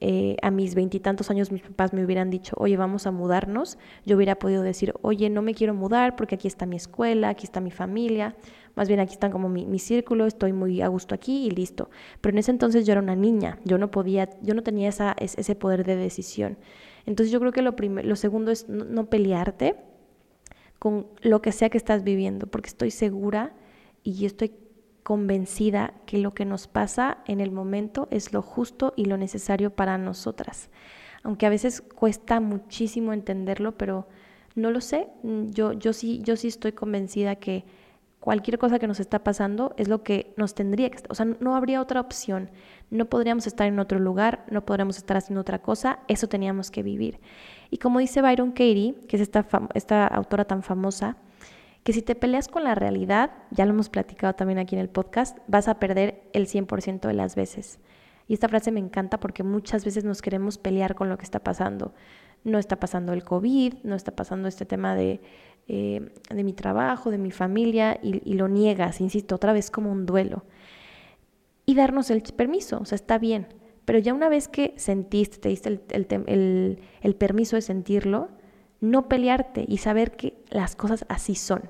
eh, 0.00 0.36
a 0.42 0.50
mis 0.50 0.74
veintitantos 0.74 1.30
años 1.30 1.52
mis 1.52 1.62
papás 1.62 1.92
me 1.92 2.04
hubieran 2.04 2.30
dicho, 2.30 2.54
oye, 2.58 2.76
vamos 2.76 3.06
a 3.06 3.10
mudarnos, 3.10 3.78
yo 4.06 4.16
hubiera 4.16 4.38
podido 4.38 4.62
decir, 4.62 4.94
oye, 5.02 5.30
no 5.30 5.42
me 5.42 5.54
quiero 5.54 5.74
mudar 5.74 6.16
porque 6.16 6.36
aquí 6.36 6.48
está 6.48 6.64
mi 6.64 6.76
escuela, 6.76 7.28
aquí 7.28 7.44
está 7.44 7.60
mi 7.60 7.70
familia. 7.70 8.36
más 8.76 8.88
bien 8.88 9.00
aquí 9.00 9.12
están 9.12 9.30
como 9.30 9.48
mi, 9.48 9.66
mi, 9.66 9.78
círculo, 9.78 10.26
estoy 10.26 10.52
muy 10.52 10.80
a 10.80 10.88
gusto 10.88 11.14
aquí 11.14 11.46
y 11.46 11.50
listo. 11.50 11.90
Pero 12.20 12.34
en 12.34 12.38
ese 12.38 12.50
entonces 12.50 12.86
yo 12.86 12.92
era 12.92 13.00
una 13.00 13.16
niña, 13.16 13.58
yo 13.64 13.78
no 13.78 13.90
podía, 13.90 14.28
yo 14.42 14.54
no 14.54 14.62
tenía 14.62 14.88
esa, 14.88 15.14
ese 15.18 15.54
poder 15.54 15.84
de 15.84 15.96
decisión. 15.96 16.58
Entonces 17.06 17.32
yo 17.32 17.40
creo 17.40 17.52
que 17.52 17.62
lo, 17.62 17.74
lo 18.02 18.16
segundo 18.16 18.50
es 18.50 18.68
no, 18.68 19.06
pelearte 19.06 19.76
con 20.78 21.06
lo 21.22 21.40
que 21.40 21.52
sea 21.52 21.70
que 21.70 21.78
estás 21.78 22.04
viviendo, 22.04 22.46
porque 22.46 22.68
estoy 22.68 22.90
segura 22.90 23.54
y 24.02 24.26
estoy 24.26 24.52
convencida 25.04 25.92
que 26.06 26.18
lo 26.18 26.34
que 26.34 26.46
nos 26.46 26.66
pasa 26.66 27.18
en 27.26 27.40
el 27.40 27.52
momento 27.52 28.08
es 28.10 28.32
lo 28.32 28.42
justo 28.42 28.94
y 28.96 29.04
lo 29.04 29.16
necesario 29.16 29.70
para 29.70 29.98
nosotras. 29.98 30.70
Aunque 31.22 31.46
a 31.46 31.50
veces 31.50 31.82
cuesta 31.82 32.40
muchísimo 32.40 33.12
entenderlo, 33.12 33.76
pero 33.78 34.08
no 34.54 34.70
lo 34.70 34.80
sé. 34.80 35.08
Yo, 35.22 35.72
yo, 35.72 35.92
sí, 35.92 36.20
yo 36.24 36.36
sí 36.36 36.48
estoy 36.48 36.72
convencida 36.72 37.36
que 37.36 37.64
cualquier 38.18 38.58
cosa 38.58 38.78
que 38.78 38.86
nos 38.86 38.98
está 38.98 39.22
pasando 39.22 39.74
es 39.76 39.88
lo 39.88 40.02
que 40.02 40.32
nos 40.38 40.54
tendría 40.54 40.90
que. 40.90 41.02
O 41.10 41.14
sea, 41.14 41.26
no 41.26 41.54
habría 41.54 41.82
otra 41.82 42.00
opción. 42.00 42.50
No 42.90 43.04
podríamos 43.04 43.46
estar 43.46 43.66
en 43.66 43.78
otro 43.78 43.98
lugar, 43.98 44.46
no 44.50 44.64
podríamos 44.64 44.96
estar 44.96 45.18
haciendo 45.18 45.42
otra 45.42 45.60
cosa, 45.60 45.98
eso 46.08 46.28
teníamos 46.28 46.70
que 46.70 46.82
vivir. 46.82 47.20
Y 47.70 47.76
como 47.76 47.98
dice 47.98 48.22
Byron 48.22 48.52
Katie, 48.52 48.94
que 49.06 49.16
es 49.16 49.22
esta, 49.22 49.46
esta 49.74 50.06
autora 50.06 50.46
tan 50.46 50.62
famosa, 50.62 51.18
que 51.84 51.92
si 51.92 52.02
te 52.02 52.16
peleas 52.16 52.48
con 52.48 52.64
la 52.64 52.74
realidad, 52.74 53.30
ya 53.50 53.64
lo 53.64 53.72
hemos 53.72 53.88
platicado 53.88 54.34
también 54.34 54.58
aquí 54.58 54.74
en 54.74 54.80
el 54.80 54.88
podcast, 54.88 55.38
vas 55.46 55.68
a 55.68 55.78
perder 55.78 56.22
el 56.32 56.48
100% 56.48 57.06
de 57.06 57.14
las 57.14 57.36
veces. 57.36 57.78
Y 58.26 58.34
esta 58.34 58.48
frase 58.48 58.72
me 58.72 58.80
encanta 58.80 59.20
porque 59.20 59.42
muchas 59.42 59.84
veces 59.84 60.02
nos 60.02 60.22
queremos 60.22 60.58
pelear 60.58 60.96
con 60.96 61.08
lo 61.08 61.18
que 61.18 61.24
está 61.24 61.40
pasando. 61.40 61.94
No 62.42 62.58
está 62.58 62.80
pasando 62.80 63.12
el 63.12 63.22
COVID, 63.22 63.74
no 63.84 63.94
está 63.94 64.16
pasando 64.16 64.48
este 64.48 64.66
tema 64.66 64.96
de 64.96 65.20
eh, 65.66 66.10
de 66.28 66.44
mi 66.44 66.52
trabajo, 66.52 67.10
de 67.10 67.16
mi 67.16 67.30
familia, 67.30 67.98
y, 68.02 68.34
lo 68.34 68.48
niegas, 68.48 69.00
insisto, 69.00 69.34
otra 69.34 69.54
vez 69.54 69.70
como 69.70 69.90
un 69.90 70.04
duelo. 70.04 70.44
Y 71.64 71.74
darnos 71.74 72.10
el 72.10 72.22
permiso, 72.22 72.80
o 72.80 72.84
sea, 72.84 72.96
está 72.96 73.16
bien, 73.16 73.46
pero 73.86 73.98
ya 73.98 74.12
una 74.12 74.28
vez 74.28 74.46
que 74.48 74.74
sentiste, 74.76 75.38
te 75.38 75.48
diste 75.48 75.80
el, 75.88 76.78
el 77.00 77.16
permiso 77.16 77.56
de 77.56 77.62
sentirlo, 77.62 78.28
no 78.80 79.08
pelearte 79.08 79.64
y 79.66 79.78
saber 79.78 80.12
que 80.12 80.36
las 80.50 80.76
cosas 80.76 81.04
así 81.08 81.34
son. 81.34 81.62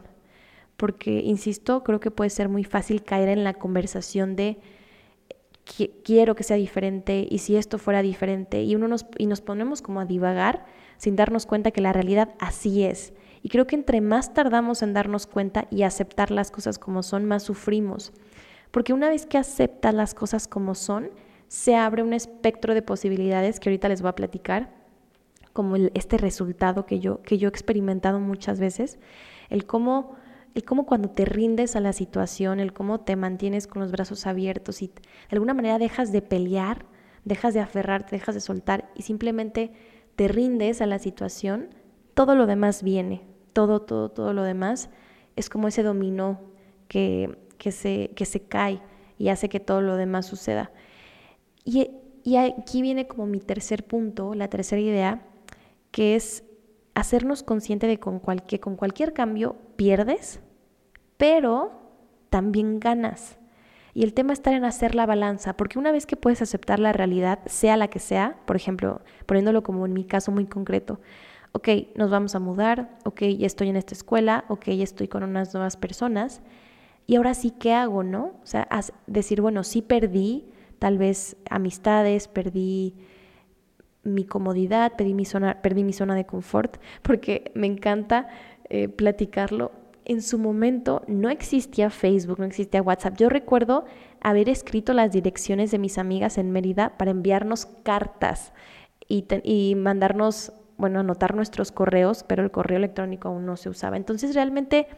Porque, 0.76 1.20
insisto, 1.20 1.84
creo 1.84 2.00
que 2.00 2.10
puede 2.10 2.30
ser 2.30 2.48
muy 2.48 2.64
fácil 2.64 3.02
caer 3.02 3.28
en 3.28 3.44
la 3.44 3.54
conversación 3.54 4.36
de 4.36 4.58
quiero 6.02 6.34
que 6.34 6.42
sea 6.42 6.56
diferente 6.56 7.26
y 7.30 7.38
si 7.38 7.56
esto 7.56 7.78
fuera 7.78 8.02
diferente 8.02 8.62
y, 8.62 8.74
uno 8.74 8.86
nos, 8.86 9.06
y 9.16 9.26
nos 9.26 9.40
ponemos 9.40 9.80
como 9.80 10.00
a 10.00 10.04
divagar 10.04 10.66
sin 10.98 11.16
darnos 11.16 11.46
cuenta 11.46 11.70
que 11.70 11.80
la 11.80 11.92
realidad 11.94 12.34
así 12.38 12.84
es 12.84 13.14
y 13.44 13.50
creo 13.50 13.66
que 13.66 13.76
entre 13.76 14.00
más 14.00 14.32
tardamos 14.32 14.82
en 14.82 14.94
darnos 14.94 15.26
cuenta 15.26 15.66
y 15.70 15.82
aceptar 15.82 16.30
las 16.30 16.50
cosas 16.50 16.78
como 16.78 17.02
son, 17.02 17.26
más 17.26 17.42
sufrimos. 17.42 18.10
Porque 18.70 18.94
una 18.94 19.10
vez 19.10 19.26
que 19.26 19.36
aceptas 19.36 19.92
las 19.92 20.14
cosas 20.14 20.48
como 20.48 20.74
son, 20.74 21.10
se 21.46 21.76
abre 21.76 22.02
un 22.02 22.14
espectro 22.14 22.72
de 22.72 22.80
posibilidades 22.80 23.60
que 23.60 23.68
ahorita 23.68 23.90
les 23.90 24.00
voy 24.00 24.08
a 24.08 24.14
platicar, 24.14 24.72
como 25.54 25.76
este 25.76 26.18
resultado 26.18 26.84
que 26.84 27.00
yo, 27.00 27.22
que 27.22 27.38
yo 27.38 27.48
he 27.48 27.50
experimentado 27.50 28.20
muchas 28.20 28.58
veces, 28.58 28.98
el 29.48 29.64
cómo, 29.64 30.16
el 30.54 30.64
cómo 30.64 30.84
cuando 30.84 31.08
te 31.08 31.24
rindes 31.24 31.76
a 31.76 31.80
la 31.80 31.92
situación, 31.92 32.58
el 32.58 32.72
cómo 32.72 33.00
te 33.00 33.14
mantienes 33.14 33.68
con 33.68 33.80
los 33.80 33.92
brazos 33.92 34.26
abiertos 34.26 34.82
y 34.82 34.88
de 34.88 34.92
alguna 35.30 35.54
manera 35.54 35.78
dejas 35.78 36.10
de 36.10 36.22
pelear, 36.22 36.84
dejas 37.24 37.54
de 37.54 37.60
aferrarte, 37.60 38.16
dejas 38.16 38.34
de 38.34 38.40
soltar 38.40 38.90
y 38.96 39.02
simplemente 39.02 39.72
te 40.16 40.26
rindes 40.26 40.82
a 40.82 40.86
la 40.86 40.98
situación, 40.98 41.68
todo 42.14 42.34
lo 42.34 42.46
demás 42.46 42.82
viene, 42.82 43.22
todo, 43.52 43.80
todo, 43.80 44.10
todo 44.10 44.32
lo 44.32 44.42
demás 44.42 44.90
es 45.36 45.48
como 45.48 45.68
ese 45.68 45.84
dominó 45.84 46.40
que, 46.88 47.38
que, 47.58 47.70
se, 47.70 48.10
que 48.16 48.24
se 48.24 48.40
cae 48.40 48.80
y 49.18 49.28
hace 49.28 49.48
que 49.48 49.60
todo 49.60 49.80
lo 49.82 49.94
demás 49.96 50.26
suceda. 50.26 50.72
Y, 51.64 51.92
y 52.24 52.36
aquí 52.38 52.82
viene 52.82 53.06
como 53.06 53.26
mi 53.26 53.38
tercer 53.38 53.84
punto, 53.84 54.34
la 54.34 54.48
tercera 54.48 54.80
idea, 54.80 55.22
que 55.94 56.16
es 56.16 56.42
hacernos 56.96 57.44
consciente 57.44 57.86
de 57.86 58.00
con 58.00 58.18
que 58.20 58.58
con 58.58 58.74
cualquier 58.74 59.12
cambio 59.12 59.54
pierdes, 59.76 60.40
pero 61.16 61.70
también 62.30 62.80
ganas. 62.80 63.38
Y 63.94 64.02
el 64.02 64.12
tema 64.12 64.32
está 64.32 64.50
en 64.56 64.64
hacer 64.64 64.96
la 64.96 65.06
balanza, 65.06 65.56
porque 65.56 65.78
una 65.78 65.92
vez 65.92 66.04
que 66.04 66.16
puedes 66.16 66.42
aceptar 66.42 66.80
la 66.80 66.92
realidad, 66.92 67.38
sea 67.46 67.76
la 67.76 67.86
que 67.86 68.00
sea, 68.00 68.40
por 68.44 68.56
ejemplo, 68.56 69.02
poniéndolo 69.26 69.62
como 69.62 69.86
en 69.86 69.92
mi 69.92 70.02
caso 70.02 70.32
muy 70.32 70.46
concreto, 70.46 70.98
ok, 71.52 71.68
nos 71.94 72.10
vamos 72.10 72.34
a 72.34 72.40
mudar, 72.40 72.98
ok, 73.04 73.22
ya 73.38 73.46
estoy 73.46 73.68
en 73.68 73.76
esta 73.76 73.94
escuela, 73.94 74.46
ok, 74.48 74.70
ya 74.70 74.82
estoy 74.82 75.06
con 75.06 75.22
unas 75.22 75.54
nuevas 75.54 75.76
personas, 75.76 76.42
y 77.06 77.14
ahora 77.14 77.34
sí, 77.34 77.52
¿qué 77.52 77.72
hago, 77.72 78.02
no? 78.02 78.32
O 78.42 78.46
sea, 78.46 78.68
decir, 79.06 79.40
bueno, 79.40 79.62
sí 79.62 79.80
perdí 79.80 80.50
tal 80.80 80.98
vez 80.98 81.36
amistades, 81.48 82.26
perdí 82.26 82.96
mi 84.04 84.24
comodidad, 84.24 84.92
perdí 84.96 85.14
mi 85.14 85.24
zona, 85.24 85.60
perdí 85.62 85.84
mi 85.84 85.92
zona 85.92 86.14
de 86.14 86.26
confort, 86.26 86.76
porque 87.02 87.50
me 87.54 87.66
encanta 87.66 88.28
eh, 88.68 88.88
platicarlo. 88.88 89.72
En 90.04 90.20
su 90.20 90.38
momento 90.38 91.02
no 91.06 91.30
existía 91.30 91.88
Facebook, 91.90 92.38
no 92.38 92.44
existía 92.44 92.82
WhatsApp. 92.82 93.16
Yo 93.16 93.28
recuerdo 93.28 93.86
haber 94.20 94.48
escrito 94.48 94.92
las 94.92 95.12
direcciones 95.12 95.70
de 95.70 95.78
mis 95.78 95.98
amigas 95.98 96.36
en 96.38 96.50
Mérida 96.50 96.96
para 96.98 97.10
enviarnos 97.10 97.66
cartas 97.66 98.52
y, 99.08 99.26
y 99.42 99.74
mandarnos 99.74 100.52
bueno, 100.76 101.00
anotar 101.00 101.34
nuestros 101.34 101.72
correos, 101.72 102.24
pero 102.26 102.42
el 102.42 102.50
correo 102.50 102.78
electrónico 102.78 103.28
aún 103.28 103.46
no 103.46 103.56
se 103.56 103.68
usaba. 103.68 103.96
Entonces 103.96 104.34
realmente 104.34 104.88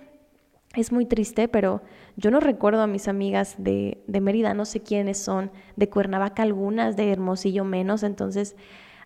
es 0.75 0.92
muy 0.92 1.06
triste, 1.06 1.48
pero 1.48 1.82
yo 2.16 2.30
no 2.30 2.40
recuerdo 2.40 2.82
a 2.82 2.86
mis 2.86 3.08
amigas 3.08 3.56
de, 3.58 4.02
de 4.06 4.20
Mérida, 4.20 4.54
no 4.54 4.64
sé 4.64 4.80
quiénes 4.80 5.18
son, 5.18 5.50
de 5.76 5.88
Cuernavaca 5.88 6.42
algunas, 6.42 6.96
de 6.96 7.12
Hermosillo 7.12 7.64
menos, 7.64 8.02
entonces 8.02 8.56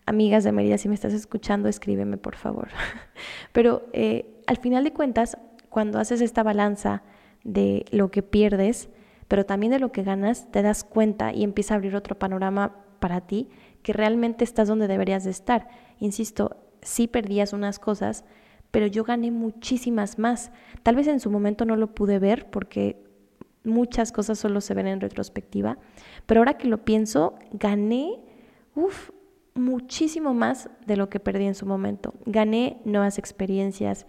amigas 0.07 0.45
de 0.45 0.53
Mérida, 0.53 0.79
si 0.79 0.89
me 0.89 0.95
estás 0.95 1.13
escuchando, 1.13 1.69
escríbeme 1.69 2.17
por 2.17 2.37
favor. 2.37 2.69
pero 3.53 3.87
eh, 3.93 4.43
al 4.47 4.57
final 4.59 4.85
de 4.85 4.93
cuentas, 4.93 5.39
cuando 5.69 5.99
haces 5.99 6.21
esta 6.21 6.43
balanza 6.43 7.03
de 7.45 7.85
lo 7.91 8.11
que 8.11 8.23
pierdes, 8.23 8.89
pero 9.29 9.47
también 9.47 9.73
de 9.73 9.79
lo 9.79 9.93
que 9.93 10.03
ganas, 10.03 10.51
te 10.51 10.63
das 10.63 10.85
cuenta 10.85 11.33
y 11.33 11.45
empieza 11.45 11.75
a 11.75 11.77
abrir 11.77 11.95
otro 11.95 12.19
panorama 12.19 12.77
para 12.99 13.21
ti 13.21 13.49
que 13.83 13.93
realmente 13.93 14.45
estás 14.45 14.69
donde 14.69 14.89
deberías 14.89 15.25
de 15.25 15.31
estar. 15.31 15.69
Insisto, 15.99 16.57
sí 16.83 17.07
perdías 17.07 17.53
unas 17.53 17.79
cosas, 17.79 18.25
pero 18.71 18.87
yo 18.87 19.05
gané 19.05 19.31
muchísimas 19.31 20.19
más. 20.19 20.53
Tal 20.83 20.97
vez 20.97 21.07
en 21.07 21.21
su 21.21 21.31
momento 21.31 21.65
no 21.65 21.77
lo 21.77 21.95
pude 21.95 22.19
ver 22.19 22.51
porque 22.51 23.03
muchas 23.65 24.13
cosas 24.13 24.39
solo 24.39 24.61
se 24.61 24.75
ven 24.75 24.87
en 24.87 25.01
retrospectiva, 25.01 25.79
pero 26.27 26.41
ahora 26.41 26.57
que 26.57 26.69
lo 26.69 26.85
pienso, 26.85 27.35
gané, 27.53 28.19
uff, 28.75 29.11
muchísimo 29.55 30.35
más 30.35 30.71
de 30.87 30.97
lo 30.97 31.09
que 31.09 31.21
perdí 31.21 31.47
en 31.47 31.55
su 31.55 31.67
momento. 31.67 32.15
Gané 32.27 32.81
nuevas 32.85 33.19
experiencias, 33.19 34.07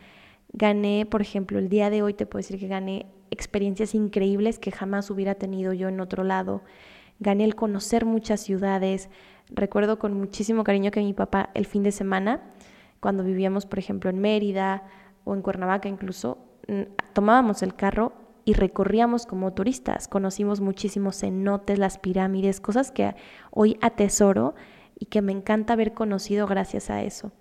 gané, 0.53 1.05
por 1.05 1.21
ejemplo, 1.21 1.59
el 1.59 1.69
día 1.69 1.89
de 1.89 2.01
hoy 2.01 2.13
te 2.13 2.25
puedo 2.25 2.41
decir 2.41 2.59
que 2.59 2.67
gané 2.67 3.07
experiencias 3.29 3.95
increíbles 3.95 4.59
que 4.59 4.71
jamás 4.71 5.09
hubiera 5.09 5.35
tenido 5.35 5.73
yo 5.73 5.87
en 5.87 5.99
otro 5.99 6.23
lado. 6.23 6.61
Gané 7.19 7.43
el 7.43 7.55
conocer 7.55 8.05
muchas 8.05 8.41
ciudades, 8.41 9.09
Recuerdo 9.53 9.99
con 9.99 10.13
muchísimo 10.13 10.63
cariño 10.63 10.91
que 10.91 11.01
mi 11.01 11.13
papá 11.13 11.49
el 11.53 11.65
fin 11.65 11.83
de 11.83 11.91
semana, 11.91 12.41
cuando 13.01 13.23
vivíamos, 13.23 13.65
por 13.65 13.79
ejemplo, 13.79 14.09
en 14.09 14.19
Mérida 14.19 14.83
o 15.25 15.33
en 15.33 15.41
Cuernavaca 15.41 15.89
incluso, 15.89 16.37
tomábamos 17.11 17.61
el 17.61 17.75
carro 17.75 18.13
y 18.45 18.53
recorríamos 18.53 19.25
como 19.25 19.51
turistas. 19.51 20.07
Conocimos 20.07 20.61
muchísimos 20.61 21.19
cenotes, 21.19 21.77
las 21.77 21.97
pirámides, 21.97 22.61
cosas 22.61 22.91
que 22.91 23.13
hoy 23.51 23.77
atesoro 23.81 24.55
y 25.01 25.07
que 25.07 25.23
me 25.23 25.31
encanta 25.31 25.73
haber 25.73 25.93
conocido 25.95 26.45
gracias 26.45 26.91
a 26.91 27.01
eso. 27.01 27.31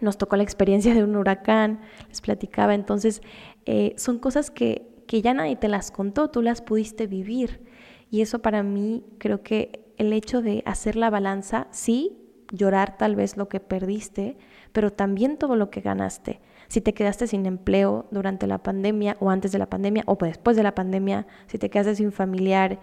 Nos 0.00 0.16
tocó 0.16 0.36
la 0.36 0.44
experiencia 0.44 0.94
de 0.94 1.02
un 1.02 1.16
huracán, 1.16 1.80
les 2.08 2.20
platicaba, 2.20 2.72
entonces 2.72 3.20
eh, 3.66 3.94
son 3.96 4.20
cosas 4.20 4.52
que, 4.52 5.02
que 5.08 5.20
ya 5.20 5.34
nadie 5.34 5.56
te 5.56 5.66
las 5.66 5.90
contó, 5.90 6.30
tú 6.30 6.40
las 6.40 6.62
pudiste 6.62 7.08
vivir. 7.08 7.66
Y 8.12 8.20
eso 8.20 8.38
para 8.38 8.62
mí 8.62 9.04
creo 9.18 9.42
que 9.42 9.92
el 9.96 10.12
hecho 10.12 10.40
de 10.40 10.62
hacer 10.66 10.94
la 10.94 11.10
balanza, 11.10 11.66
sí, 11.72 12.16
llorar 12.52 12.96
tal 12.96 13.16
vez 13.16 13.36
lo 13.36 13.48
que 13.48 13.58
perdiste, 13.58 14.36
pero 14.72 14.92
también 14.92 15.36
todo 15.36 15.56
lo 15.56 15.70
que 15.70 15.80
ganaste. 15.80 16.40
Si 16.68 16.80
te 16.80 16.94
quedaste 16.94 17.26
sin 17.26 17.44
empleo 17.46 18.06
durante 18.12 18.46
la 18.46 18.62
pandemia 18.62 19.16
o 19.18 19.30
antes 19.30 19.50
de 19.50 19.58
la 19.58 19.68
pandemia 19.68 20.04
o 20.06 20.16
después 20.20 20.56
de 20.56 20.62
la 20.62 20.76
pandemia, 20.76 21.26
si 21.48 21.58
te 21.58 21.70
quedaste 21.70 21.96
sin 21.96 22.12
familiar, 22.12 22.78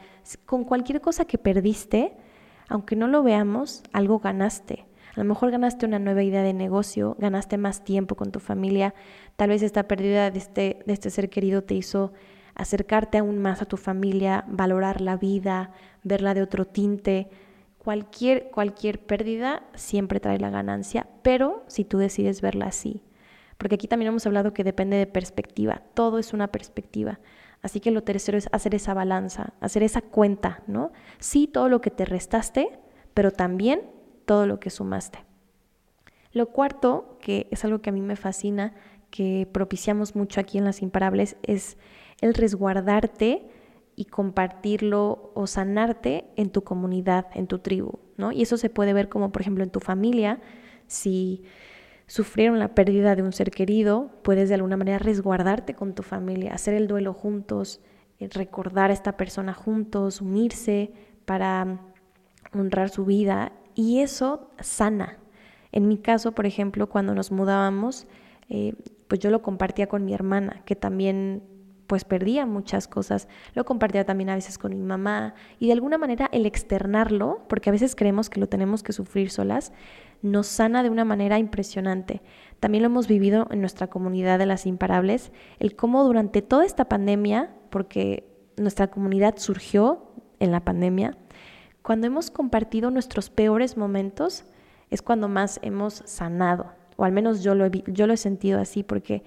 con 0.45 0.65
cualquier 0.65 0.99
cosa 0.99 1.23
que 1.23 1.37
perdiste, 1.37 2.13
aunque 2.71 2.95
no 2.95 3.07
lo 3.07 3.21
veamos, 3.21 3.83
algo 3.91 4.19
ganaste. 4.19 4.85
A 5.15 5.19
lo 5.19 5.25
mejor 5.25 5.51
ganaste 5.51 5.85
una 5.85 5.99
nueva 5.99 6.23
idea 6.23 6.41
de 6.41 6.53
negocio, 6.53 7.17
ganaste 7.19 7.57
más 7.57 7.83
tiempo 7.83 8.15
con 8.15 8.31
tu 8.31 8.39
familia, 8.39 8.93
tal 9.35 9.49
vez 9.49 9.61
esta 9.61 9.87
pérdida 9.87 10.31
de 10.31 10.39
este, 10.39 10.79
de 10.85 10.93
este 10.93 11.09
ser 11.09 11.29
querido 11.29 11.63
te 11.63 11.73
hizo 11.73 12.13
acercarte 12.55 13.17
aún 13.17 13.39
más 13.39 13.61
a 13.61 13.65
tu 13.65 13.75
familia, 13.75 14.45
valorar 14.47 15.01
la 15.01 15.17
vida, 15.17 15.71
verla 16.03 16.33
de 16.33 16.41
otro 16.41 16.65
tinte. 16.65 17.29
Cualquier, 17.77 18.51
cualquier 18.51 19.05
pérdida 19.05 19.63
siempre 19.73 20.19
trae 20.19 20.39
la 20.39 20.49
ganancia, 20.49 21.07
pero 21.23 21.63
si 21.67 21.83
tú 21.83 21.97
decides 21.97 22.41
verla 22.41 22.67
así. 22.67 23.03
Porque 23.57 23.75
aquí 23.75 23.87
también 23.87 24.09
hemos 24.09 24.25
hablado 24.25 24.53
que 24.53 24.63
depende 24.63 24.95
de 24.97 25.07
perspectiva, 25.07 25.81
todo 25.93 26.19
es 26.19 26.33
una 26.33 26.47
perspectiva. 26.47 27.19
Así 27.61 27.79
que 27.79 27.91
lo 27.91 28.03
tercero 28.03 28.37
es 28.37 28.49
hacer 28.51 28.73
esa 28.75 28.93
balanza, 28.93 29.53
hacer 29.59 29.83
esa 29.83 30.01
cuenta, 30.01 30.63
¿no? 30.67 30.91
Sí, 31.19 31.47
todo 31.47 31.69
lo 31.69 31.81
que 31.81 31.91
te 31.91 32.05
restaste, 32.05 32.79
pero 33.13 33.31
también 33.31 33.81
todo 34.25 34.47
lo 34.47 34.59
que 34.59 34.69
sumaste. 34.69 35.19
Lo 36.33 36.47
cuarto, 36.47 37.17
que 37.21 37.47
es 37.51 37.63
algo 37.65 37.81
que 37.81 37.89
a 37.89 37.93
mí 37.93 38.01
me 38.01 38.15
fascina, 38.15 38.73
que 39.09 39.47
propiciamos 39.51 40.15
mucho 40.15 40.39
aquí 40.39 40.57
en 40.57 40.65
Las 40.65 40.81
Imparables, 40.81 41.35
es 41.43 41.77
el 42.21 42.33
resguardarte 42.33 43.47
y 43.95 44.05
compartirlo 44.05 45.31
o 45.35 45.45
sanarte 45.47 46.25
en 46.37 46.49
tu 46.49 46.63
comunidad, 46.63 47.27
en 47.35 47.47
tu 47.47 47.59
tribu, 47.59 47.99
¿no? 48.17 48.31
Y 48.31 48.41
eso 48.41 48.57
se 48.57 48.69
puede 48.69 48.93
ver 48.93 49.09
como, 49.09 49.31
por 49.31 49.41
ejemplo, 49.41 49.63
en 49.63 49.69
tu 49.69 49.81
familia, 49.81 50.39
si 50.87 51.43
sufrieron 52.11 52.59
la 52.59 52.75
pérdida 52.75 53.15
de 53.15 53.23
un 53.23 53.31
ser 53.31 53.51
querido, 53.51 54.11
puedes 54.21 54.49
de 54.49 54.55
alguna 54.55 54.75
manera 54.75 54.99
resguardarte 54.99 55.75
con 55.75 55.95
tu 55.95 56.03
familia, 56.03 56.53
hacer 56.53 56.73
el 56.73 56.89
duelo 56.89 57.13
juntos, 57.13 57.79
eh, 58.19 58.27
recordar 58.29 58.89
a 58.89 58.93
esta 58.93 59.15
persona 59.15 59.53
juntos, 59.53 60.19
unirse 60.19 60.91
para 61.23 61.79
honrar 62.53 62.89
su 62.89 63.05
vida 63.05 63.53
y 63.75 63.99
eso 63.99 64.49
sana. 64.59 65.19
En 65.71 65.87
mi 65.87 65.99
caso, 65.99 66.33
por 66.33 66.45
ejemplo, 66.45 66.89
cuando 66.89 67.15
nos 67.15 67.31
mudábamos, 67.31 68.07
eh, 68.49 68.73
pues 69.07 69.21
yo 69.21 69.29
lo 69.29 69.41
compartía 69.41 69.87
con 69.87 70.03
mi 70.03 70.13
hermana, 70.13 70.63
que 70.65 70.75
también 70.75 71.41
pues 71.91 72.05
perdía 72.05 72.45
muchas 72.45 72.87
cosas. 72.87 73.27
Lo 73.53 73.65
compartía 73.65 74.05
también 74.05 74.29
a 74.29 74.35
veces 74.35 74.57
con 74.57 74.71
mi 74.71 74.81
mamá 74.81 75.33
y 75.59 75.67
de 75.67 75.73
alguna 75.73 75.97
manera 75.97 76.29
el 76.31 76.45
externarlo, 76.45 77.41
porque 77.49 77.69
a 77.69 77.73
veces 77.73 77.97
creemos 77.97 78.29
que 78.29 78.39
lo 78.39 78.47
tenemos 78.47 78.81
que 78.81 78.93
sufrir 78.93 79.29
solas, 79.29 79.73
nos 80.21 80.47
sana 80.47 80.83
de 80.83 80.89
una 80.89 81.03
manera 81.03 81.37
impresionante. 81.37 82.21
También 82.61 82.83
lo 82.83 82.85
hemos 82.85 83.09
vivido 83.09 83.45
en 83.51 83.59
nuestra 83.59 83.87
comunidad 83.87 84.39
de 84.39 84.45
las 84.45 84.65
imparables, 84.65 85.33
el 85.59 85.75
cómo 85.75 86.05
durante 86.05 86.41
toda 86.41 86.63
esta 86.63 86.85
pandemia, 86.85 87.53
porque 87.69 88.25
nuestra 88.55 88.87
comunidad 88.87 89.35
surgió 89.35 90.13
en 90.39 90.53
la 90.53 90.63
pandemia, 90.63 91.17
cuando 91.81 92.07
hemos 92.07 92.31
compartido 92.31 92.89
nuestros 92.89 93.29
peores 93.29 93.75
momentos 93.75 94.45
es 94.91 95.01
cuando 95.01 95.27
más 95.27 95.59
hemos 95.61 96.03
sanado, 96.05 96.71
o 96.95 97.03
al 97.03 97.11
menos 97.11 97.43
yo 97.43 97.53
lo 97.53 97.65
he, 97.65 97.83
yo 97.87 98.07
lo 98.07 98.13
he 98.13 98.17
sentido 98.17 98.61
así, 98.61 98.81
porque 98.81 99.25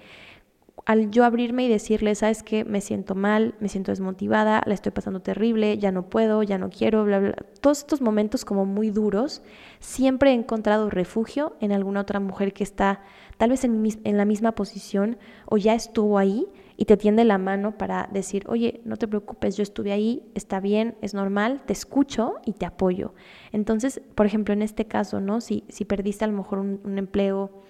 al 0.85 1.09
yo 1.09 1.23
abrirme 1.23 1.65
y 1.65 1.69
decirle, 1.69 2.13
sabes 2.15 2.43
que 2.43 2.63
me 2.63 2.81
siento 2.81 3.15
mal, 3.15 3.55
me 3.59 3.69
siento 3.69 3.91
desmotivada, 3.91 4.61
la 4.65 4.73
estoy 4.73 4.91
pasando 4.91 5.19
terrible, 5.19 5.77
ya 5.77 5.91
no 5.91 6.09
puedo, 6.09 6.43
ya 6.43 6.57
no 6.57 6.69
quiero, 6.69 7.05
bla, 7.05 7.19
bla, 7.19 7.35
todos 7.61 7.79
estos 7.79 8.01
momentos 8.01 8.45
como 8.45 8.65
muy 8.65 8.91
duros, 8.91 9.41
siempre 9.79 10.31
he 10.31 10.33
encontrado 10.33 10.89
refugio 10.89 11.55
en 11.59 11.71
alguna 11.71 12.01
otra 12.01 12.19
mujer 12.19 12.53
que 12.53 12.63
está 12.63 13.01
tal 13.37 13.49
vez 13.49 13.63
en, 13.63 14.17
la 14.17 14.25
misma 14.25 14.53
posición 14.53 15.17
o 15.45 15.57
ya 15.57 15.73
estuvo 15.73 16.17
ahí 16.17 16.47
y 16.77 16.85
te 16.85 16.97
tiende 16.97 17.23
la 17.23 17.37
mano 17.37 17.77
para 17.77 18.07
decir, 18.11 18.43
oye, 18.47 18.81
no 18.85 18.97
te 18.97 19.07
preocupes, 19.07 19.57
yo 19.57 19.63
estuve 19.63 19.91
ahí, 19.91 20.23
está 20.35 20.59
bien, 20.59 20.95
es 21.01 21.13
normal, 21.13 21.63
te 21.65 21.73
escucho 21.73 22.35
y 22.45 22.53
te 22.53 22.65
apoyo. 22.65 23.13
Entonces, 23.51 24.01
por 24.13 24.25
ejemplo, 24.25 24.53
en 24.53 24.61
este 24.61 24.85
caso, 24.85 25.21
¿no? 25.21 25.41
Si, 25.41 25.63
si 25.69 25.85
perdiste 25.85 26.25
a 26.25 26.27
lo 26.27 26.37
mejor 26.37 26.59
un 26.59 26.97
empleo, 26.97 27.63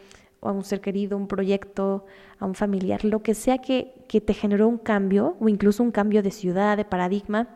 a 0.48 0.52
un 0.52 0.64
ser 0.64 0.82
querido, 0.82 1.18
un 1.18 1.28
proyecto, 1.28 2.06
a 2.40 2.46
un 2.46 2.56
familiar, 2.56 3.04
lo 3.04 3.22
que 3.22 3.34
sea 3.34 3.58
que, 3.60 3.94
que 4.08 4.22
te 4.22 4.34
generó 4.34 4.68
un 4.68 4.78
cambio 4.78 5.36
o 5.40 5.50
incluso 5.50 5.84
un 5.84 5.92
cambio 5.92 6.22
de 6.24 6.32
ciudad, 6.32 6.78
de 6.78 6.86
paradigma, 6.86 7.50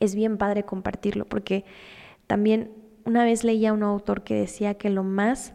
es 0.00 0.14
bien 0.14 0.38
padre 0.38 0.64
compartirlo, 0.64 1.24
porque 1.24 1.64
también 2.26 2.70
una 3.04 3.24
vez 3.24 3.44
leía 3.44 3.70
a 3.70 3.72
un 3.72 3.82
autor 3.82 4.22
que 4.22 4.34
decía 4.34 4.74
que 4.74 4.90
lo 4.90 5.02
más, 5.02 5.54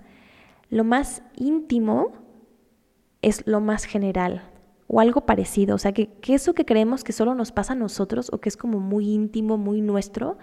lo 0.69 0.83
más 0.83 1.23
íntimo 1.35 2.11
es 3.21 3.45
lo 3.47 3.59
más 3.59 3.85
general 3.85 4.43
o 4.87 4.99
algo 4.99 5.21
parecido, 5.25 5.75
o 5.75 5.77
sea, 5.77 5.91
que 5.91 6.09
eso 6.27 6.53
que 6.53 6.65
creemos 6.65 7.03
que 7.03 7.13
solo 7.13 7.35
nos 7.35 7.51
pasa 7.51 7.73
a 7.73 7.75
nosotros 7.75 8.29
o 8.33 8.39
que 8.39 8.49
es 8.49 8.57
como 8.57 8.79
muy 8.79 9.09
íntimo, 9.11 9.57
muy 9.57 9.81
nuestro, 9.81 10.37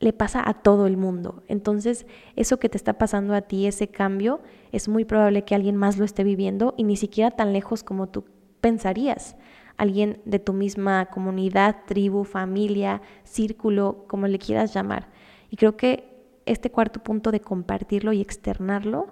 le 0.00 0.12
pasa 0.12 0.42
a 0.46 0.54
todo 0.54 0.86
el 0.86 0.96
mundo. 0.96 1.42
Entonces, 1.48 2.06
eso 2.36 2.58
que 2.58 2.68
te 2.68 2.76
está 2.76 2.94
pasando 2.98 3.34
a 3.34 3.42
ti, 3.42 3.66
ese 3.66 3.88
cambio, 3.88 4.40
es 4.72 4.88
muy 4.88 5.04
probable 5.04 5.44
que 5.44 5.54
alguien 5.54 5.76
más 5.76 5.98
lo 5.98 6.04
esté 6.04 6.24
viviendo 6.24 6.74
y 6.76 6.84
ni 6.84 6.96
siquiera 6.96 7.30
tan 7.30 7.52
lejos 7.52 7.84
como 7.84 8.08
tú 8.08 8.24
pensarías. 8.60 9.36
Alguien 9.76 10.20
de 10.24 10.38
tu 10.38 10.52
misma 10.52 11.06
comunidad, 11.06 11.84
tribu, 11.86 12.24
familia, 12.24 13.02
círculo, 13.24 14.04
como 14.08 14.26
le 14.26 14.38
quieras 14.38 14.72
llamar. 14.74 15.08
Y 15.50 15.56
creo 15.56 15.76
que 15.76 16.14
este 16.46 16.70
cuarto 16.70 17.02
punto 17.02 17.30
de 17.30 17.40
compartirlo 17.40 18.12
y 18.12 18.20
externarlo 18.20 19.08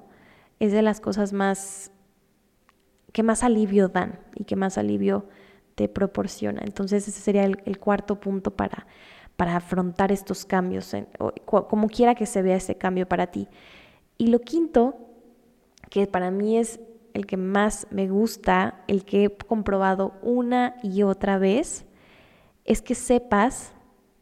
es 0.61 0.73
de 0.73 0.83
las 0.83 1.01
cosas 1.01 1.33
más 1.33 1.91
que 3.13 3.23
más 3.23 3.43
alivio 3.43 3.89
dan 3.89 4.21
y 4.35 4.45
que 4.45 4.57
más 4.57 4.79
alivio 4.79 5.27
te 5.75 5.89
proporciona. 5.89 6.63
Entonces 6.65 7.07
ese 7.09 7.21
sería 7.21 7.45
el, 7.45 7.63
el 7.65 7.79
cuarto 7.79 8.21
punto 8.21 8.53
para 8.53 8.87
para 9.43 9.57
afrontar 9.57 10.13
estos 10.13 10.45
cambios, 10.45 10.95
como 11.45 11.89
quiera 11.89 12.15
que 12.15 12.27
se 12.27 12.43
vea 12.43 12.55
ese 12.55 12.79
cambio 12.79 13.09
para 13.09 13.27
ti. 13.27 13.49
Y 14.17 14.29
lo 14.29 14.39
quinto, 14.39 14.95
que 15.91 16.07
para 16.07 16.31
mí 16.31 16.59
es 16.59 16.79
el 17.13 17.27
que 17.27 17.37
más 17.37 17.89
me 17.91 18.07
gusta, 18.07 18.85
el 18.87 19.05
que 19.05 19.25
he 19.25 19.37
comprobado 19.37 20.15
una 20.23 20.77
y 20.85 21.03
otra 21.03 21.39
vez, 21.39 21.87
es 22.65 22.83
que 22.83 22.95
sepas 22.95 23.73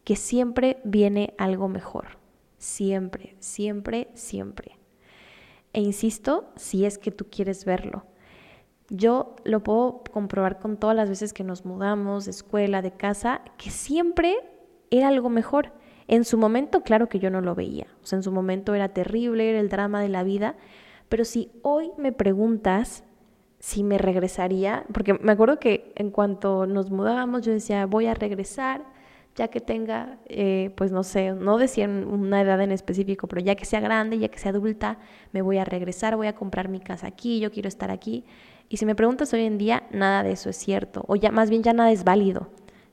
que 0.03 0.15
siempre 0.15 0.79
viene 0.85 1.35
algo 1.37 1.67
mejor. 1.67 2.17
Siempre, 2.57 3.35
siempre, 3.37 4.07
siempre. 4.15 4.79
E 5.71 5.81
insisto, 5.81 6.51
si 6.55 6.83
es 6.83 6.97
que 6.97 7.11
tú 7.11 7.27
quieres 7.29 7.63
verlo. 7.63 8.07
Yo 8.89 9.35
lo 9.43 9.61
puedo 9.61 10.03
comprobar 10.11 10.57
con 10.57 10.77
todas 10.77 10.95
las 10.95 11.09
veces 11.09 11.31
que 11.31 11.43
nos 11.43 11.63
mudamos 11.63 12.25
de 12.25 12.31
escuela, 12.31 12.81
de 12.81 12.93
casa, 12.93 13.43
que 13.59 13.69
siempre 13.69 14.50
era 14.91 15.07
algo 15.07 15.29
mejor. 15.29 15.71
En 16.07 16.25
su 16.25 16.37
momento, 16.37 16.81
claro 16.81 17.09
que 17.09 17.19
yo 17.19 17.29
no 17.29 17.41
lo 17.41 17.55
veía. 17.55 17.87
O 18.03 18.15
en 18.15 18.21
su 18.21 18.31
momento 18.31 18.75
era 18.75 18.89
terrible, 18.89 19.49
era 19.49 19.59
el 19.59 19.69
drama 19.69 20.01
de 20.01 20.09
la 20.09 20.23
vida. 20.23 20.55
Pero 21.09 21.25
si 21.25 21.51
hoy 21.63 21.91
me 21.97 22.11
preguntas 22.11 23.03
si 23.59 23.83
me 23.83 23.99
regresaría, 23.99 24.85
porque 24.91 25.13
me 25.13 25.31
acuerdo 25.31 25.59
que 25.59 25.93
en 25.95 26.09
cuanto 26.09 26.65
nos 26.65 26.89
mudábamos, 26.89 27.43
yo 27.43 27.53
decía, 27.53 27.85
voy 27.85 28.07
a 28.07 28.15
regresar, 28.15 28.81
ya 29.35 29.49
que 29.49 29.61
tenga, 29.61 30.17
eh, 30.25 30.73
pues 30.75 30.91
no 30.91 31.03
sé, 31.03 31.33
no 31.33 31.57
decía 31.59 31.87
una 31.87 32.41
edad 32.41 32.59
en 32.59 32.71
específico, 32.71 33.27
pero 33.27 33.41
ya 33.41 33.55
que 33.55 33.65
sea 33.65 33.79
grande, 33.79 34.17
ya 34.17 34.29
que 34.29 34.39
sea 34.39 34.51
adulta, 34.51 34.97
me 35.31 35.43
voy 35.43 35.59
a 35.59 35.63
regresar, 35.63 36.15
voy 36.15 36.27
a 36.27 36.33
comprar 36.33 36.69
mi 36.69 36.79
casa 36.79 37.07
aquí, 37.07 37.39
yo 37.39 37.51
quiero 37.51 37.69
estar 37.69 37.91
aquí. 37.91 38.25
Y 38.67 38.77
si 38.77 38.85
me 38.85 38.95
preguntas 38.95 39.31
hoy 39.33 39.45
en 39.45 39.59
día, 39.59 39.83
nada 39.91 40.23
de 40.23 40.31
eso 40.31 40.49
es 40.49 40.57
cierto, 40.57 41.03
o 41.07 41.15
ya 41.15 41.31
más 41.31 41.49
bien 41.49 41.61
ya 41.61 41.73
nada 41.73 41.91
es 41.91 42.03
válido. 42.03 42.49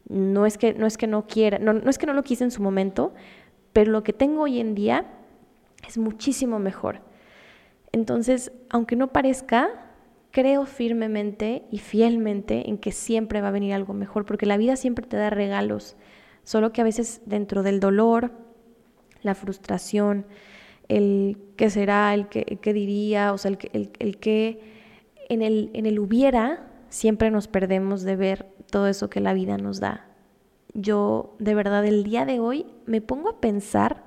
No 0.08 0.46
es 0.46 0.58
que 0.58 0.74
no, 0.74 0.86
es 0.86 0.96
que 0.96 1.06
no 1.06 1.26
quiera, 1.26 1.58
no, 1.58 1.72
no 1.72 1.90
es 1.90 1.98
que 1.98 2.06
no 2.06 2.14
lo 2.14 2.22
quise 2.22 2.44
en 2.44 2.50
su 2.50 2.62
momento, 2.62 3.14
pero 3.72 3.92
lo 3.92 4.02
que 4.02 4.12
tengo 4.12 4.42
hoy 4.42 4.58
en 4.60 4.74
día 4.74 5.06
es 5.86 5.98
muchísimo 5.98 6.58
mejor. 6.58 7.00
Entonces, 7.92 8.52
aunque 8.70 8.96
no 8.96 9.08
parezca, 9.12 9.68
creo 10.30 10.66
firmemente 10.66 11.64
y 11.70 11.78
fielmente 11.78 12.68
en 12.68 12.78
que 12.78 12.92
siempre 12.92 13.40
va 13.40 13.48
a 13.48 13.52
venir 13.52 13.72
algo 13.72 13.94
mejor, 13.94 14.24
porque 14.24 14.46
la 14.46 14.56
vida 14.56 14.76
siempre 14.76 15.06
te 15.06 15.16
da 15.16 15.30
regalos, 15.30 15.96
solo 16.44 16.72
que 16.72 16.80
a 16.80 16.84
veces 16.84 17.22
dentro 17.26 17.62
del 17.62 17.80
dolor, 17.80 18.32
la 19.22 19.34
frustración, 19.34 20.26
el 20.88 21.38
qué 21.56 21.70
será, 21.70 22.14
el 22.14 22.28
qué, 22.28 22.72
diría, 22.72 23.32
o 23.32 23.38
sea, 23.38 23.50
el, 23.50 23.58
el, 23.72 23.90
el 23.98 24.18
que 24.18 24.60
en 25.28 25.42
el, 25.42 25.70
en 25.74 25.86
el 25.86 25.98
hubiera 25.98 26.66
siempre 26.88 27.30
nos 27.30 27.48
perdemos 27.48 28.02
de 28.02 28.16
ver 28.16 28.46
todo 28.70 28.86
eso 28.86 29.10
que 29.10 29.20
la 29.20 29.34
vida 29.34 29.58
nos 29.58 29.80
da. 29.80 30.06
Yo 30.74 31.34
de 31.38 31.54
verdad 31.54 31.84
el 31.84 32.04
día 32.04 32.24
de 32.24 32.40
hoy 32.40 32.66
me 32.86 33.00
pongo 33.00 33.30
a 33.30 33.40
pensar 33.40 34.04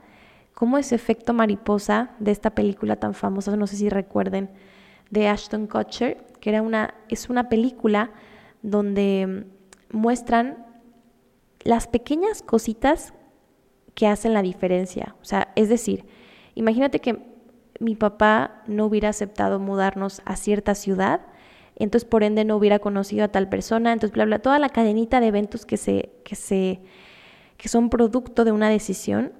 cómo 0.53 0.77
ese 0.77 0.95
efecto 0.95 1.33
mariposa 1.33 2.11
de 2.19 2.31
esta 2.31 2.51
película 2.51 2.95
tan 2.95 3.13
famosa, 3.13 3.55
no 3.55 3.67
sé 3.67 3.75
si 3.75 3.89
recuerden, 3.89 4.51
de 5.09 5.27
Ashton 5.27 5.67
Kutcher, 5.67 6.25
que 6.39 6.49
era 6.49 6.61
una, 6.61 6.93
es 7.09 7.29
una 7.29 7.49
película 7.49 8.11
donde 8.61 9.47
muestran 9.91 10.65
las 11.63 11.87
pequeñas 11.87 12.41
cositas 12.41 13.13
que 13.93 14.07
hacen 14.07 14.33
la 14.33 14.41
diferencia. 14.41 15.15
O 15.21 15.25
sea, 15.25 15.51
es 15.55 15.69
decir, 15.69 16.05
imagínate 16.55 16.99
que 16.99 17.19
mi 17.79 17.95
papá 17.95 18.61
no 18.67 18.85
hubiera 18.85 19.09
aceptado 19.09 19.59
mudarnos 19.59 20.21
a 20.25 20.35
cierta 20.35 20.75
ciudad 20.75 21.21
entonces 21.83 22.07
por 22.07 22.23
ende 22.23 22.45
no 22.45 22.55
hubiera 22.57 22.79
conocido 22.79 23.25
a 23.25 23.27
tal 23.29 23.49
persona, 23.49 23.93
entonces 23.93 24.13
bla 24.13 24.25
bla, 24.25 24.39
toda 24.39 24.59
la 24.59 24.69
cadenita 24.69 25.19
de 25.19 25.27
eventos 25.27 25.65
que 25.65 25.77
se 25.77 26.11
que 26.23 26.35
se 26.35 26.81
que 27.57 27.69
son 27.69 27.89
producto 27.89 28.43
de 28.43 28.51
una 28.51 28.69
decisión, 28.69 29.33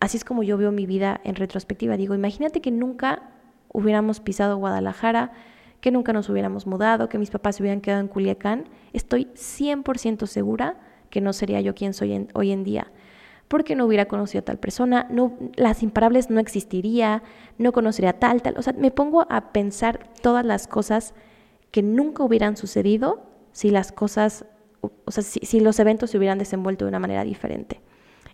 así 0.00 0.16
es 0.16 0.24
como 0.24 0.42
yo 0.42 0.58
veo 0.58 0.72
mi 0.72 0.84
vida 0.84 1.20
en 1.22 1.36
retrospectiva. 1.36 1.96
Digo, 1.96 2.14
imagínate 2.14 2.60
que 2.60 2.72
nunca 2.72 3.30
hubiéramos 3.72 4.18
pisado 4.18 4.56
Guadalajara, 4.56 5.30
que 5.80 5.92
nunca 5.92 6.12
nos 6.12 6.28
hubiéramos 6.28 6.66
mudado, 6.66 7.08
que 7.08 7.18
mis 7.18 7.30
papás 7.30 7.56
se 7.56 7.62
hubieran 7.62 7.80
quedado 7.80 8.00
en 8.00 8.08
Culiacán, 8.08 8.64
estoy 8.92 9.26
100% 9.34 10.26
segura 10.26 10.76
que 11.08 11.20
no 11.20 11.32
sería 11.32 11.60
yo 11.60 11.74
quien 11.74 11.94
soy 11.94 12.26
hoy 12.34 12.50
en 12.50 12.64
día 12.64 12.90
porque 13.48 13.74
no 13.74 13.86
hubiera 13.86 14.06
conocido 14.06 14.40
a 14.40 14.44
tal 14.44 14.58
persona, 14.58 15.08
las 15.56 15.82
imparables 15.82 16.30
no 16.30 16.38
existiría, 16.38 17.22
no 17.56 17.72
conocería 17.72 18.12
tal, 18.12 18.42
tal. 18.42 18.58
O 18.58 18.62
sea, 18.62 18.74
me 18.74 18.90
pongo 18.90 19.26
a 19.30 19.52
pensar 19.52 20.00
todas 20.20 20.44
las 20.44 20.68
cosas 20.68 21.14
que 21.78 21.82
nunca 21.84 22.24
hubieran 22.24 22.56
sucedido 22.56 23.22
si 23.52 23.70
las 23.70 23.92
cosas 23.92 24.44
o 24.80 25.12
sea, 25.12 25.22
si, 25.22 25.60
los 25.60 25.78
eventos 25.78 26.10
se 26.10 26.18
hubieran 26.18 26.38
desenvuelto 26.38 26.84
de 26.84 26.88
una 26.88 26.98
manera 26.98 27.22
diferente. 27.22 27.80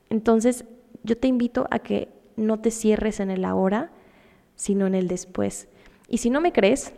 Entonces, 0.08 0.64
yo 1.02 1.18
te 1.18 1.28
invito 1.28 1.66
a 1.70 1.78
que 1.80 2.08
no 2.36 2.58
te 2.60 2.70
cierres 2.70 3.20
en 3.20 3.30
el 3.30 3.44
ahora, 3.44 3.92
sino 4.54 4.86
en 4.86 4.94
el 4.94 5.06
después. 5.06 5.68
Y 6.08 6.18
si 6.18 6.30
no 6.30 6.40
me 6.40 6.52
crees, 6.52 6.94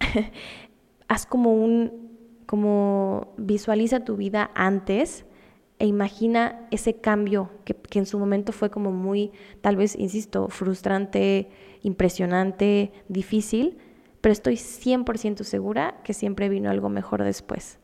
haz 1.08 1.24
como 1.24 1.54
un, 1.54 2.18
como 2.44 3.32
visualiza 3.38 4.04
tu 4.04 4.16
vida 4.16 4.50
antes 4.54 5.24
e 5.78 5.86
imagina 5.86 6.66
ese 6.70 6.96
cambio 6.96 7.48
que, 7.64 7.76
en 7.98 8.04
su 8.04 8.18
momento 8.18 8.52
fue 8.52 8.70
como 8.70 8.92
muy, 8.92 9.32
tal 9.62 9.76
vez, 9.76 9.96
insisto, 9.96 10.48
frustrante, 10.48 11.48
impresionante, 11.80 12.92
difícil, 13.08 13.78
pero 14.22 14.32
estoy 14.32 14.54
100% 14.54 15.42
segura 15.42 15.96
que 16.04 16.14
siempre 16.14 16.48
vino 16.48 16.70
algo 16.70 16.88
mejor 16.88 17.22
después. 17.24 17.78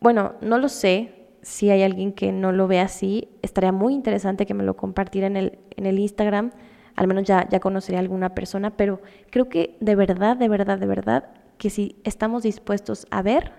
Bueno, 0.00 0.34
no 0.40 0.58
lo 0.58 0.68
sé, 0.68 1.18
si 1.42 1.70
hay 1.70 1.82
alguien 1.82 2.12
que 2.12 2.32
no 2.32 2.50
lo 2.52 2.66
ve 2.66 2.80
así, 2.80 3.28
estaría 3.42 3.70
muy 3.70 3.94
interesante 3.94 4.46
que 4.46 4.54
me 4.54 4.64
lo 4.64 4.76
compartiera 4.76 5.26
en 5.28 5.36
el, 5.36 5.58
en 5.76 5.86
el 5.86 5.98
Instagram. 5.98 6.50
Al 6.96 7.06
menos 7.06 7.24
ya, 7.24 7.48
ya 7.48 7.60
conocería 7.60 7.98
a 7.98 8.02
alguna 8.02 8.34
persona, 8.34 8.76
pero 8.76 9.00
creo 9.30 9.48
que 9.48 9.76
de 9.80 9.94
verdad, 9.94 10.36
de 10.36 10.48
verdad, 10.48 10.78
de 10.78 10.86
verdad, 10.86 11.30
que 11.58 11.70
si 11.70 11.96
estamos 12.02 12.42
dispuestos 12.42 13.06
a 13.10 13.22
ver, 13.22 13.52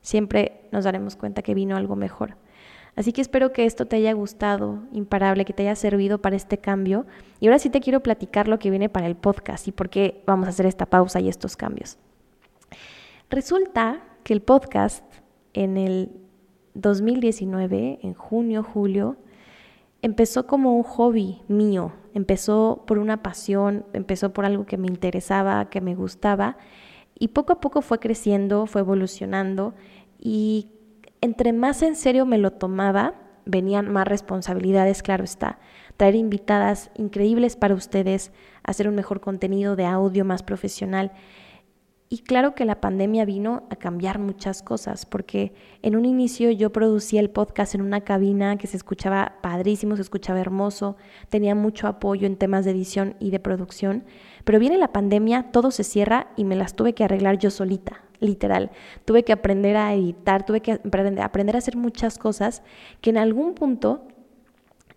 siempre 0.00 0.68
nos 0.70 0.84
daremos 0.84 1.16
cuenta 1.16 1.42
que 1.42 1.54
vino 1.54 1.76
algo 1.76 1.96
mejor. 1.96 2.36
Así 2.94 3.12
que 3.12 3.22
espero 3.22 3.52
que 3.52 3.64
esto 3.64 3.86
te 3.86 3.96
haya 3.96 4.12
gustado, 4.12 4.80
imparable, 4.92 5.44
que 5.44 5.54
te 5.54 5.62
haya 5.62 5.76
servido 5.76 6.20
para 6.20 6.36
este 6.36 6.58
cambio. 6.58 7.06
Y 7.40 7.46
ahora 7.46 7.58
sí 7.58 7.70
te 7.70 7.80
quiero 7.80 8.00
platicar 8.00 8.48
lo 8.48 8.58
que 8.58 8.70
viene 8.70 8.88
para 8.88 9.06
el 9.06 9.16
podcast 9.16 9.66
y 9.66 9.72
por 9.72 9.88
qué 9.88 10.22
vamos 10.26 10.46
a 10.46 10.50
hacer 10.50 10.66
esta 10.66 10.86
pausa 10.86 11.18
y 11.20 11.28
estos 11.28 11.56
cambios. 11.56 11.96
Resulta 13.30 14.02
que 14.24 14.34
el 14.34 14.42
podcast 14.42 15.04
en 15.54 15.78
el 15.78 16.10
2019, 16.74 18.00
en 18.02 18.14
junio, 18.14 18.62
julio, 18.62 19.16
empezó 20.02 20.46
como 20.46 20.76
un 20.76 20.82
hobby 20.82 21.40
mío, 21.48 21.92
empezó 22.12 22.84
por 22.86 22.98
una 22.98 23.22
pasión, 23.22 23.86
empezó 23.94 24.32
por 24.32 24.44
algo 24.44 24.66
que 24.66 24.76
me 24.76 24.88
interesaba, 24.88 25.70
que 25.70 25.80
me 25.80 25.94
gustaba, 25.94 26.58
y 27.18 27.28
poco 27.28 27.54
a 27.54 27.60
poco 27.60 27.82
fue 27.82 28.00
creciendo, 28.00 28.66
fue 28.66 28.80
evolucionando, 28.80 29.74
y 30.18 30.68
entre 31.22 31.52
más 31.52 31.82
en 31.82 31.96
serio 31.96 32.26
me 32.26 32.36
lo 32.36 32.50
tomaba, 32.50 33.14
venían 33.46 33.90
más 33.90 34.06
responsabilidades, 34.06 35.02
claro 35.02 35.24
está, 35.24 35.58
traer 35.96 36.16
invitadas 36.16 36.90
increíbles 36.96 37.56
para 37.56 37.74
ustedes, 37.74 38.32
hacer 38.64 38.88
un 38.88 38.96
mejor 38.96 39.20
contenido 39.20 39.76
de 39.76 39.86
audio 39.86 40.24
más 40.24 40.42
profesional. 40.42 41.12
Y 42.08 42.18
claro 42.18 42.54
que 42.54 42.66
la 42.66 42.80
pandemia 42.80 43.24
vino 43.24 43.62
a 43.70 43.76
cambiar 43.76 44.18
muchas 44.18 44.62
cosas, 44.62 45.06
porque 45.06 45.54
en 45.80 45.96
un 45.96 46.04
inicio 46.04 46.50
yo 46.50 46.70
producía 46.70 47.20
el 47.20 47.30
podcast 47.30 47.74
en 47.74 47.82
una 47.82 48.02
cabina 48.02 48.58
que 48.58 48.66
se 48.66 48.76
escuchaba 48.76 49.36
padrísimo, 49.42 49.96
se 49.96 50.02
escuchaba 50.02 50.40
hermoso, 50.40 50.96
tenía 51.30 51.54
mucho 51.54 51.86
apoyo 51.86 52.26
en 52.26 52.36
temas 52.36 52.64
de 52.64 52.72
edición 52.72 53.16
y 53.18 53.30
de 53.30 53.40
producción, 53.40 54.04
pero 54.44 54.58
viene 54.58 54.76
la 54.76 54.92
pandemia, 54.92 55.52
todo 55.52 55.70
se 55.70 55.84
cierra 55.84 56.32
y 56.36 56.44
me 56.44 56.56
las 56.56 56.74
tuve 56.74 56.94
que 56.94 57.04
arreglar 57.04 57.38
yo 57.38 57.50
solita, 57.50 58.02
literal. 58.22 58.70
Tuve 59.04 59.24
que 59.24 59.32
aprender 59.32 59.76
a 59.76 59.94
editar, 59.94 60.46
tuve 60.46 60.60
que 60.60 60.72
aprender 60.72 61.54
a 61.54 61.58
hacer 61.58 61.76
muchas 61.76 62.16
cosas 62.16 62.62
que 63.00 63.10
en 63.10 63.18
algún 63.18 63.54
punto 63.54 64.06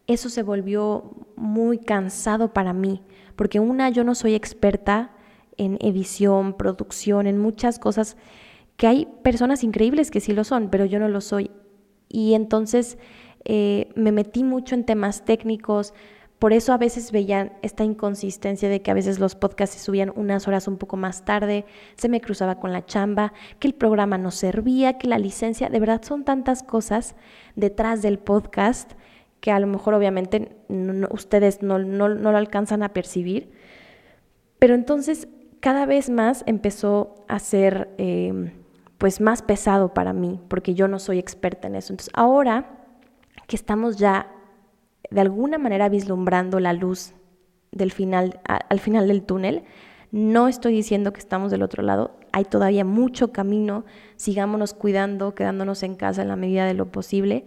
eso 0.08 0.30
se 0.30 0.44
volvió 0.44 1.12
muy 1.36 1.80
cansado 1.80 2.54
para 2.54 2.74
mí, 2.74 3.02
porque 3.36 3.60
una, 3.60 3.90
yo 3.90 4.04
no 4.04 4.16
soy 4.16 4.36
experta 4.36 5.12
en 5.58 5.78
edición, 5.82 6.54
producción, 6.54 7.28
en 7.28 7.40
muchas 7.40 7.80
cosas 7.80 8.18
que 8.78 8.88
hay 8.88 9.08
personas 9.24 9.64
increíbles 9.64 10.12
que 10.12 10.20
sí 10.20 10.34
lo 10.34 10.44
son, 10.44 10.70
pero 10.70 10.86
yo 10.86 11.00
no 11.00 11.08
lo 11.08 11.22
soy. 11.22 11.50
Y 12.10 12.34
entonces 12.34 12.98
eh, 13.46 13.90
me 13.96 14.12
metí 14.12 14.44
mucho 14.44 14.76
en 14.76 14.86
temas 14.86 15.26
técnicos, 15.26 15.94
por 16.40 16.52
eso 16.52 16.74
a 16.74 16.78
veces 16.78 17.12
veían 17.12 17.54
esta 17.62 17.84
inconsistencia 17.84 18.68
de 18.68 18.82
que 18.82 18.92
a 18.92 18.94
veces 18.94 19.20
los 19.20 19.36
podcasts 19.36 19.78
se 19.78 19.84
subían 19.84 20.12
unas 20.16 20.48
horas 20.48 20.68
un 20.68 20.78
poco 20.78 20.98
más 20.98 21.24
tarde, 21.24 21.66
se 21.96 22.10
me 22.10 22.22
cruzaba 22.22 22.60
con 22.60 22.74
la 22.74 22.86
chamba, 22.86 23.34
que 23.60 23.68
el 23.68 23.74
programa 23.74 24.18
no 24.18 24.32
servía, 24.32 24.98
que 24.98 25.08
la 25.08 25.18
licencia, 25.18 25.70
de 25.70 25.80
verdad 25.80 26.02
son 26.04 26.26
tantas 26.26 26.62
cosas 26.62 27.16
detrás 27.56 28.02
del 28.02 28.20
podcast 28.20 28.94
que 29.40 29.52
a 29.52 29.60
lo 29.60 29.68
mejor 29.68 29.94
obviamente 29.94 30.58
ustedes 31.12 31.62
no, 31.62 31.80
no, 31.80 32.10
no 32.10 32.32
lo 32.32 32.38
alcanzan 32.38 32.84
a 32.84 32.90
percibir. 32.90 33.52
Pero 34.60 34.74
entonces 34.74 35.28
cada 35.60 35.86
vez 35.86 36.10
más 36.10 36.44
empezó 36.48 37.26
a 37.28 37.40
ser 37.40 37.94
em, 37.98 38.52
pues 38.98 39.22
más 39.22 39.42
pesado 39.42 39.94
para 39.94 40.14
mí, 40.14 40.40
porque 40.48 40.74
yo 40.74 40.88
no 40.88 41.00
soy 41.00 41.20
experta 41.20 41.68
en 41.68 41.76
eso. 41.76 41.94
Entonces 41.94 42.14
ahora 42.16 42.88
que 43.48 43.56
estamos 43.56 43.98
ya 43.98 44.32
de 45.12 45.22
alguna 45.22 45.58
manera 45.58 45.90
vislumbrando 45.90 46.60
la 46.60 46.74
luz 46.74 47.14
del 47.72 47.92
final, 47.92 48.40
al 48.46 48.80
final 48.80 49.08
del 49.08 49.24
túnel, 49.24 49.64
no 50.12 50.48
estoy 50.48 50.74
diciendo 50.74 51.12
que 51.12 51.20
estamos 51.20 51.52
del 51.52 51.64
otro 51.64 51.84
lado, 51.84 52.16
hay 52.32 52.46
todavía 52.46 52.86
mucho 52.86 53.32
camino, 53.32 53.86
sigámonos 54.16 54.74
cuidando, 54.74 55.36
quedándonos 55.36 55.84
en 55.84 55.96
casa 55.96 56.22
en 56.22 56.30
la 56.30 56.36
medida 56.36 56.66
de 56.66 56.74
lo 56.74 56.92
posible, 56.92 57.46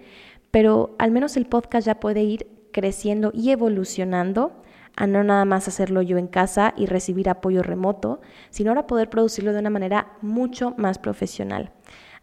pero 0.50 0.94
al 0.98 1.10
menos 1.10 1.36
el 1.36 1.46
podcast 1.46 1.86
ya 1.86 2.00
puede 2.00 2.22
ir 2.22 2.46
creciendo 2.72 3.30
y 3.32 3.50
evolucionando 3.50 4.62
a 4.96 5.06
no 5.06 5.22
nada 5.22 5.44
más 5.44 5.68
hacerlo 5.68 6.02
yo 6.02 6.18
en 6.18 6.26
casa 6.26 6.74
y 6.76 6.86
recibir 6.86 7.28
apoyo 7.28 7.62
remoto, 7.62 8.20
sino 8.50 8.70
ahora 8.70 8.86
poder 8.86 9.08
producirlo 9.08 9.52
de 9.52 9.60
una 9.60 9.70
manera 9.70 10.12
mucho 10.22 10.74
más 10.76 10.98
profesional. 10.98 11.72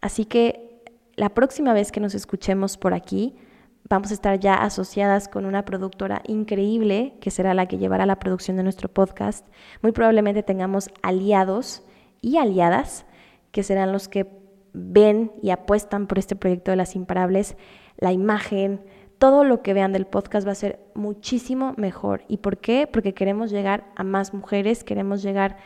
Así 0.00 0.26
que 0.26 0.82
la 1.16 1.30
próxima 1.30 1.72
vez 1.72 1.90
que 1.90 2.00
nos 2.00 2.14
escuchemos 2.14 2.76
por 2.76 2.92
aquí, 2.92 3.34
vamos 3.88 4.10
a 4.10 4.14
estar 4.14 4.38
ya 4.38 4.54
asociadas 4.54 5.28
con 5.28 5.44
una 5.44 5.64
productora 5.64 6.22
increíble 6.26 7.14
que 7.20 7.30
será 7.30 7.54
la 7.54 7.66
que 7.66 7.78
llevará 7.78 8.06
la 8.06 8.18
producción 8.18 8.56
de 8.56 8.62
nuestro 8.62 8.88
podcast. 8.88 9.46
Muy 9.82 9.92
probablemente 9.92 10.42
tengamos 10.42 10.90
aliados 11.02 11.82
y 12.20 12.38
aliadas 12.38 13.06
que 13.52 13.62
serán 13.62 13.92
los 13.92 14.08
que 14.08 14.26
ven 14.72 15.32
y 15.42 15.50
apuestan 15.50 16.06
por 16.06 16.18
este 16.18 16.36
proyecto 16.36 16.70
de 16.70 16.76
las 16.76 16.96
imparables, 16.96 17.56
la 17.96 18.12
imagen, 18.12 18.82
todo 19.18 19.44
lo 19.44 19.62
que 19.62 19.72
vean 19.72 19.92
del 19.92 20.06
podcast 20.06 20.46
va 20.46 20.52
a 20.52 20.56
ser 20.56 20.80
muchísimo 20.94 21.72
mejor. 21.76 22.24
¿Y 22.28 22.38
por 22.38 22.58
qué? 22.58 22.86
Porque 22.86 23.14
queremos 23.14 23.50
llegar 23.50 23.84
a 23.96 24.04
más 24.04 24.34
mujeres, 24.34 24.84
queremos 24.84 25.22
llegar 25.22 25.56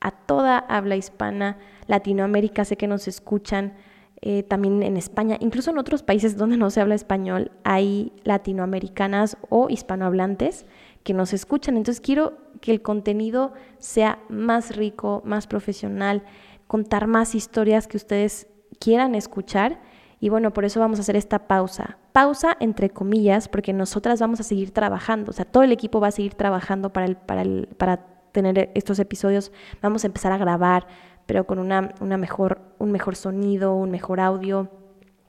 a 0.00 0.10
toda 0.10 0.58
habla 0.58 0.96
hispana, 0.96 1.58
Latinoamérica, 1.86 2.64
sé 2.64 2.76
que 2.76 2.86
nos 2.86 3.08
escuchan, 3.08 3.74
eh, 4.22 4.42
también 4.42 4.82
en 4.82 4.96
España, 4.96 5.38
incluso 5.40 5.70
en 5.70 5.78
otros 5.78 6.02
países 6.02 6.36
donde 6.36 6.58
no 6.58 6.70
se 6.70 6.80
habla 6.80 6.94
español, 6.94 7.52
hay 7.64 8.12
latinoamericanas 8.24 9.38
o 9.48 9.70
hispanohablantes 9.70 10.66
que 11.04 11.14
nos 11.14 11.32
escuchan. 11.32 11.76
Entonces 11.76 12.00
quiero 12.00 12.36
que 12.60 12.70
el 12.70 12.82
contenido 12.82 13.54
sea 13.78 14.18
más 14.28 14.76
rico, 14.76 15.22
más 15.24 15.46
profesional, 15.46 16.22
contar 16.66 17.06
más 17.06 17.34
historias 17.34 17.86
que 17.86 17.96
ustedes 17.96 18.46
quieran 18.78 19.14
escuchar 19.14 19.80
y 20.20 20.28
bueno, 20.28 20.52
por 20.52 20.66
eso 20.66 20.80
vamos 20.80 20.98
a 20.98 21.02
hacer 21.02 21.16
esta 21.16 21.48
pausa. 21.48 21.96
Pausa 22.12 22.56
entre 22.60 22.90
comillas, 22.90 23.48
porque 23.48 23.72
nosotras 23.72 24.20
vamos 24.20 24.38
a 24.40 24.42
seguir 24.42 24.70
trabajando, 24.70 25.30
o 25.30 25.32
sea, 25.32 25.46
todo 25.46 25.62
el 25.62 25.72
equipo 25.72 25.98
va 25.98 26.08
a 26.08 26.12
seguir 26.12 26.34
trabajando 26.34 26.92
para, 26.92 27.06
el, 27.06 27.16
para, 27.16 27.40
el, 27.40 27.68
para 27.78 28.04
tener 28.32 28.70
estos 28.74 28.98
episodios. 28.98 29.50
Vamos 29.80 30.04
a 30.04 30.08
empezar 30.08 30.32
a 30.32 30.38
grabar, 30.38 30.86
pero 31.30 31.46
con 31.46 31.60
una, 31.60 31.94
una 32.00 32.16
mejor, 32.16 32.60
un 32.80 32.90
mejor 32.90 33.14
sonido, 33.14 33.76
un 33.76 33.92
mejor 33.92 34.18
audio, 34.18 34.68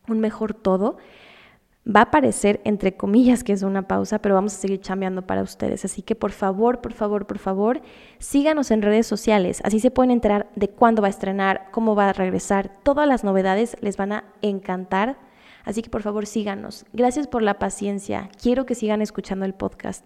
un 0.08 0.20
mejor 0.20 0.56
todo. 0.56 0.98
Va 1.88 2.02
a 2.02 2.10
parecer, 2.10 2.60
entre 2.64 2.98
comillas, 2.98 3.44
que 3.44 3.54
es 3.54 3.62
una 3.62 3.88
pausa, 3.88 4.18
pero 4.18 4.34
vamos 4.34 4.56
a 4.56 4.58
seguir 4.58 4.82
chambeando 4.82 5.28
para 5.28 5.44
ustedes. 5.44 5.86
Así 5.86 6.02
que 6.02 6.16
por 6.16 6.32
favor, 6.32 6.82
por 6.82 6.94
favor, 6.94 7.28
por 7.28 7.38
favor, 7.38 7.84
síganos 8.18 8.72
en 8.72 8.82
redes 8.82 9.06
sociales. 9.06 9.62
Así 9.64 9.80
se 9.80 9.92
pueden 9.92 10.10
enterar 10.10 10.50
de 10.56 10.70
cuándo 10.70 11.04
va 11.04 11.08
a 11.08 11.12
estrenar, 11.12 11.68
cómo 11.70 11.94
va 11.94 12.10
a 12.10 12.14
regresar. 12.14 12.72
Todas 12.82 13.08
las 13.08 13.24
novedades 13.24 13.78
les 13.82 13.96
van 13.96 14.14
a 14.14 14.24
encantar. 14.42 15.20
Así 15.66 15.84
que 15.84 15.92
por 15.92 16.02
favor, 16.02 16.26
síganos. 16.26 16.84
Gracias 16.94 17.28
por 17.28 17.44
la 17.44 17.60
paciencia. 17.60 18.32
Quiero 18.42 18.66
que 18.66 18.74
sigan 18.74 19.04
escuchando 19.04 19.46
el 19.46 19.54
podcast. 19.54 20.04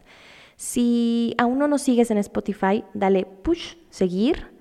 Si 0.57 1.35
aún 1.37 1.57
no 1.57 1.69
nos 1.69 1.83
sigues 1.83 2.11
en 2.11 2.17
Spotify, 2.17 2.83
dale 2.93 3.25
push, 3.25 3.75
seguir. 3.89 4.54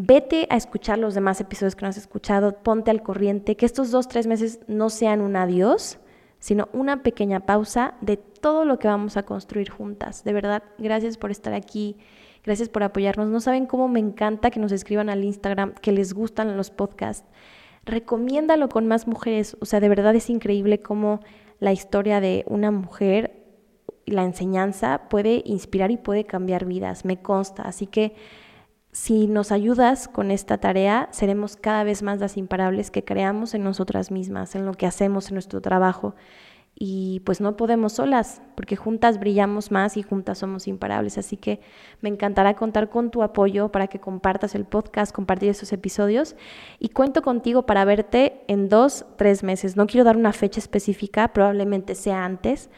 Vete 0.00 0.46
a 0.48 0.56
escuchar 0.56 0.96
los 0.96 1.14
demás 1.14 1.40
episodios 1.40 1.74
que 1.74 1.82
no 1.82 1.88
has 1.88 1.96
escuchado, 1.96 2.62
ponte 2.62 2.92
al 2.92 3.02
corriente, 3.02 3.56
que 3.56 3.66
estos 3.66 3.90
dos, 3.90 4.06
tres 4.06 4.28
meses 4.28 4.60
no 4.68 4.90
sean 4.90 5.20
un 5.20 5.34
adiós, 5.34 5.98
sino 6.38 6.68
una 6.72 7.02
pequeña 7.02 7.40
pausa 7.40 7.94
de 8.00 8.16
todo 8.16 8.64
lo 8.64 8.78
que 8.78 8.86
vamos 8.86 9.16
a 9.16 9.24
construir 9.24 9.70
juntas. 9.70 10.22
De 10.22 10.32
verdad, 10.32 10.62
gracias 10.78 11.16
por 11.16 11.32
estar 11.32 11.52
aquí, 11.52 11.96
gracias 12.44 12.68
por 12.68 12.84
apoyarnos. 12.84 13.28
No 13.28 13.40
saben 13.40 13.66
cómo 13.66 13.88
me 13.88 13.98
encanta 13.98 14.52
que 14.52 14.60
nos 14.60 14.70
escriban 14.70 15.10
al 15.10 15.24
Instagram, 15.24 15.74
que 15.74 15.90
les 15.90 16.14
gustan 16.14 16.56
los 16.56 16.70
podcasts. 16.70 17.28
Recomiéndalo 17.84 18.68
con 18.68 18.86
más 18.86 19.08
mujeres. 19.08 19.56
O 19.58 19.66
sea, 19.66 19.80
de 19.80 19.88
verdad 19.88 20.14
es 20.14 20.30
increíble 20.30 20.78
cómo 20.78 21.18
la 21.58 21.72
historia 21.72 22.20
de 22.20 22.44
una 22.46 22.70
mujer, 22.70 23.32
la 24.06 24.22
enseñanza 24.22 25.08
puede 25.10 25.42
inspirar 25.44 25.90
y 25.90 25.96
puede 25.96 26.24
cambiar 26.24 26.66
vidas, 26.66 27.04
me 27.04 27.20
consta. 27.20 27.64
Así 27.64 27.88
que 27.88 28.14
si 28.92 29.26
nos 29.26 29.52
ayudas 29.52 30.08
con 30.08 30.30
esta 30.30 30.58
tarea, 30.58 31.08
seremos 31.12 31.56
cada 31.56 31.84
vez 31.84 32.02
más 32.02 32.20
las 32.20 32.36
imparables 32.36 32.90
que 32.90 33.04
creamos 33.04 33.54
en 33.54 33.62
nosotras 33.62 34.10
mismas, 34.10 34.54
en 34.54 34.64
lo 34.64 34.72
que 34.74 34.86
hacemos, 34.86 35.28
en 35.28 35.34
nuestro 35.34 35.60
trabajo. 35.60 36.14
Y 36.80 37.20
pues 37.24 37.40
no 37.40 37.56
podemos 37.56 37.94
solas, 37.94 38.40
porque 38.54 38.76
juntas 38.76 39.18
brillamos 39.18 39.72
más 39.72 39.96
y 39.96 40.02
juntas 40.04 40.38
somos 40.38 40.68
imparables. 40.68 41.18
Así 41.18 41.36
que 41.36 41.60
me 42.00 42.08
encantará 42.08 42.54
contar 42.54 42.88
con 42.88 43.10
tu 43.10 43.22
apoyo 43.24 43.70
para 43.70 43.88
que 43.88 43.98
compartas 43.98 44.54
el 44.54 44.64
podcast, 44.64 45.12
compartir 45.12 45.50
estos 45.50 45.72
episodios. 45.72 46.36
Y 46.78 46.90
cuento 46.90 47.22
contigo 47.22 47.66
para 47.66 47.84
verte 47.84 48.42
en 48.46 48.68
dos, 48.68 49.06
tres 49.16 49.42
meses. 49.42 49.76
No 49.76 49.86
quiero 49.86 50.04
dar 50.04 50.16
una 50.16 50.32
fecha 50.32 50.60
específica, 50.60 51.32
probablemente 51.32 51.96
sea 51.96 52.24
antes, 52.24 52.70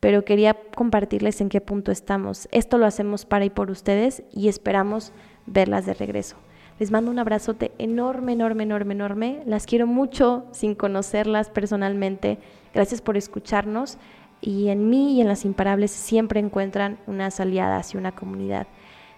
pero 0.00 0.24
quería 0.24 0.56
compartirles 0.74 1.42
en 1.42 1.50
qué 1.50 1.60
punto 1.60 1.92
estamos. 1.92 2.48
Esto 2.52 2.78
lo 2.78 2.86
hacemos 2.86 3.26
para 3.26 3.44
y 3.44 3.50
por 3.50 3.70
ustedes 3.70 4.22
y 4.32 4.48
esperamos 4.48 5.12
verlas 5.46 5.86
de 5.86 5.94
regreso. 5.94 6.36
Les 6.78 6.90
mando 6.90 7.10
un 7.10 7.18
abrazote 7.18 7.72
enorme, 7.78 8.32
enorme, 8.32 8.64
enorme, 8.64 8.94
enorme. 8.94 9.42
Las 9.46 9.66
quiero 9.66 9.86
mucho 9.86 10.46
sin 10.52 10.74
conocerlas 10.74 11.50
personalmente. 11.50 12.38
Gracias 12.74 13.00
por 13.00 13.16
escucharnos 13.16 13.98
y 14.40 14.68
en 14.68 14.90
mí 14.90 15.14
y 15.14 15.20
en 15.20 15.28
las 15.28 15.44
imparables 15.44 15.90
siempre 15.90 16.40
encuentran 16.40 16.98
unas 17.06 17.38
aliadas 17.38 17.94
y 17.94 17.98
una 17.98 18.12
comunidad. 18.12 18.66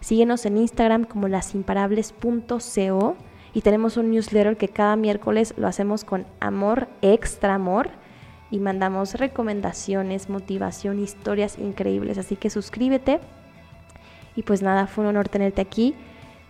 Síguenos 0.00 0.44
en 0.44 0.58
Instagram 0.58 1.04
como 1.04 1.28
lasimparables.co 1.28 3.16
y 3.54 3.60
tenemos 3.62 3.96
un 3.96 4.10
newsletter 4.10 4.56
que 4.56 4.68
cada 4.68 4.96
miércoles 4.96 5.54
lo 5.56 5.66
hacemos 5.66 6.04
con 6.04 6.26
amor, 6.40 6.88
extra 7.00 7.54
amor 7.54 7.88
y 8.50 8.58
mandamos 8.58 9.14
recomendaciones, 9.14 10.28
motivación, 10.28 11.00
historias 11.00 11.58
increíbles. 11.58 12.18
Así 12.18 12.36
que 12.36 12.50
suscríbete. 12.50 13.20
Y 14.36 14.42
pues 14.42 14.60
nada, 14.60 14.86
fue 14.86 15.04
un 15.04 15.10
honor 15.10 15.28
tenerte 15.28 15.62
aquí. 15.62 15.94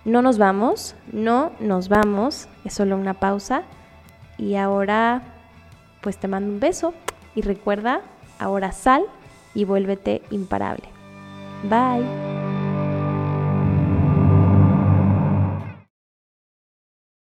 No 0.04 0.20
nos 0.20 0.38
vamos, 0.38 0.94
no 1.12 1.52
nos 1.60 1.88
vamos, 1.88 2.48
es 2.64 2.74
solo 2.74 2.96
una 2.96 3.14
pausa. 3.14 3.62
Y 4.36 4.56
ahora 4.56 5.22
pues 6.00 6.18
te 6.18 6.28
mando 6.28 6.52
un 6.52 6.60
beso 6.60 6.92
y 7.34 7.40
recuerda, 7.40 8.02
ahora 8.38 8.72
sal 8.72 9.04
y 9.54 9.64
vuélvete 9.64 10.22
imparable. 10.30 10.88
Bye. 11.62 12.43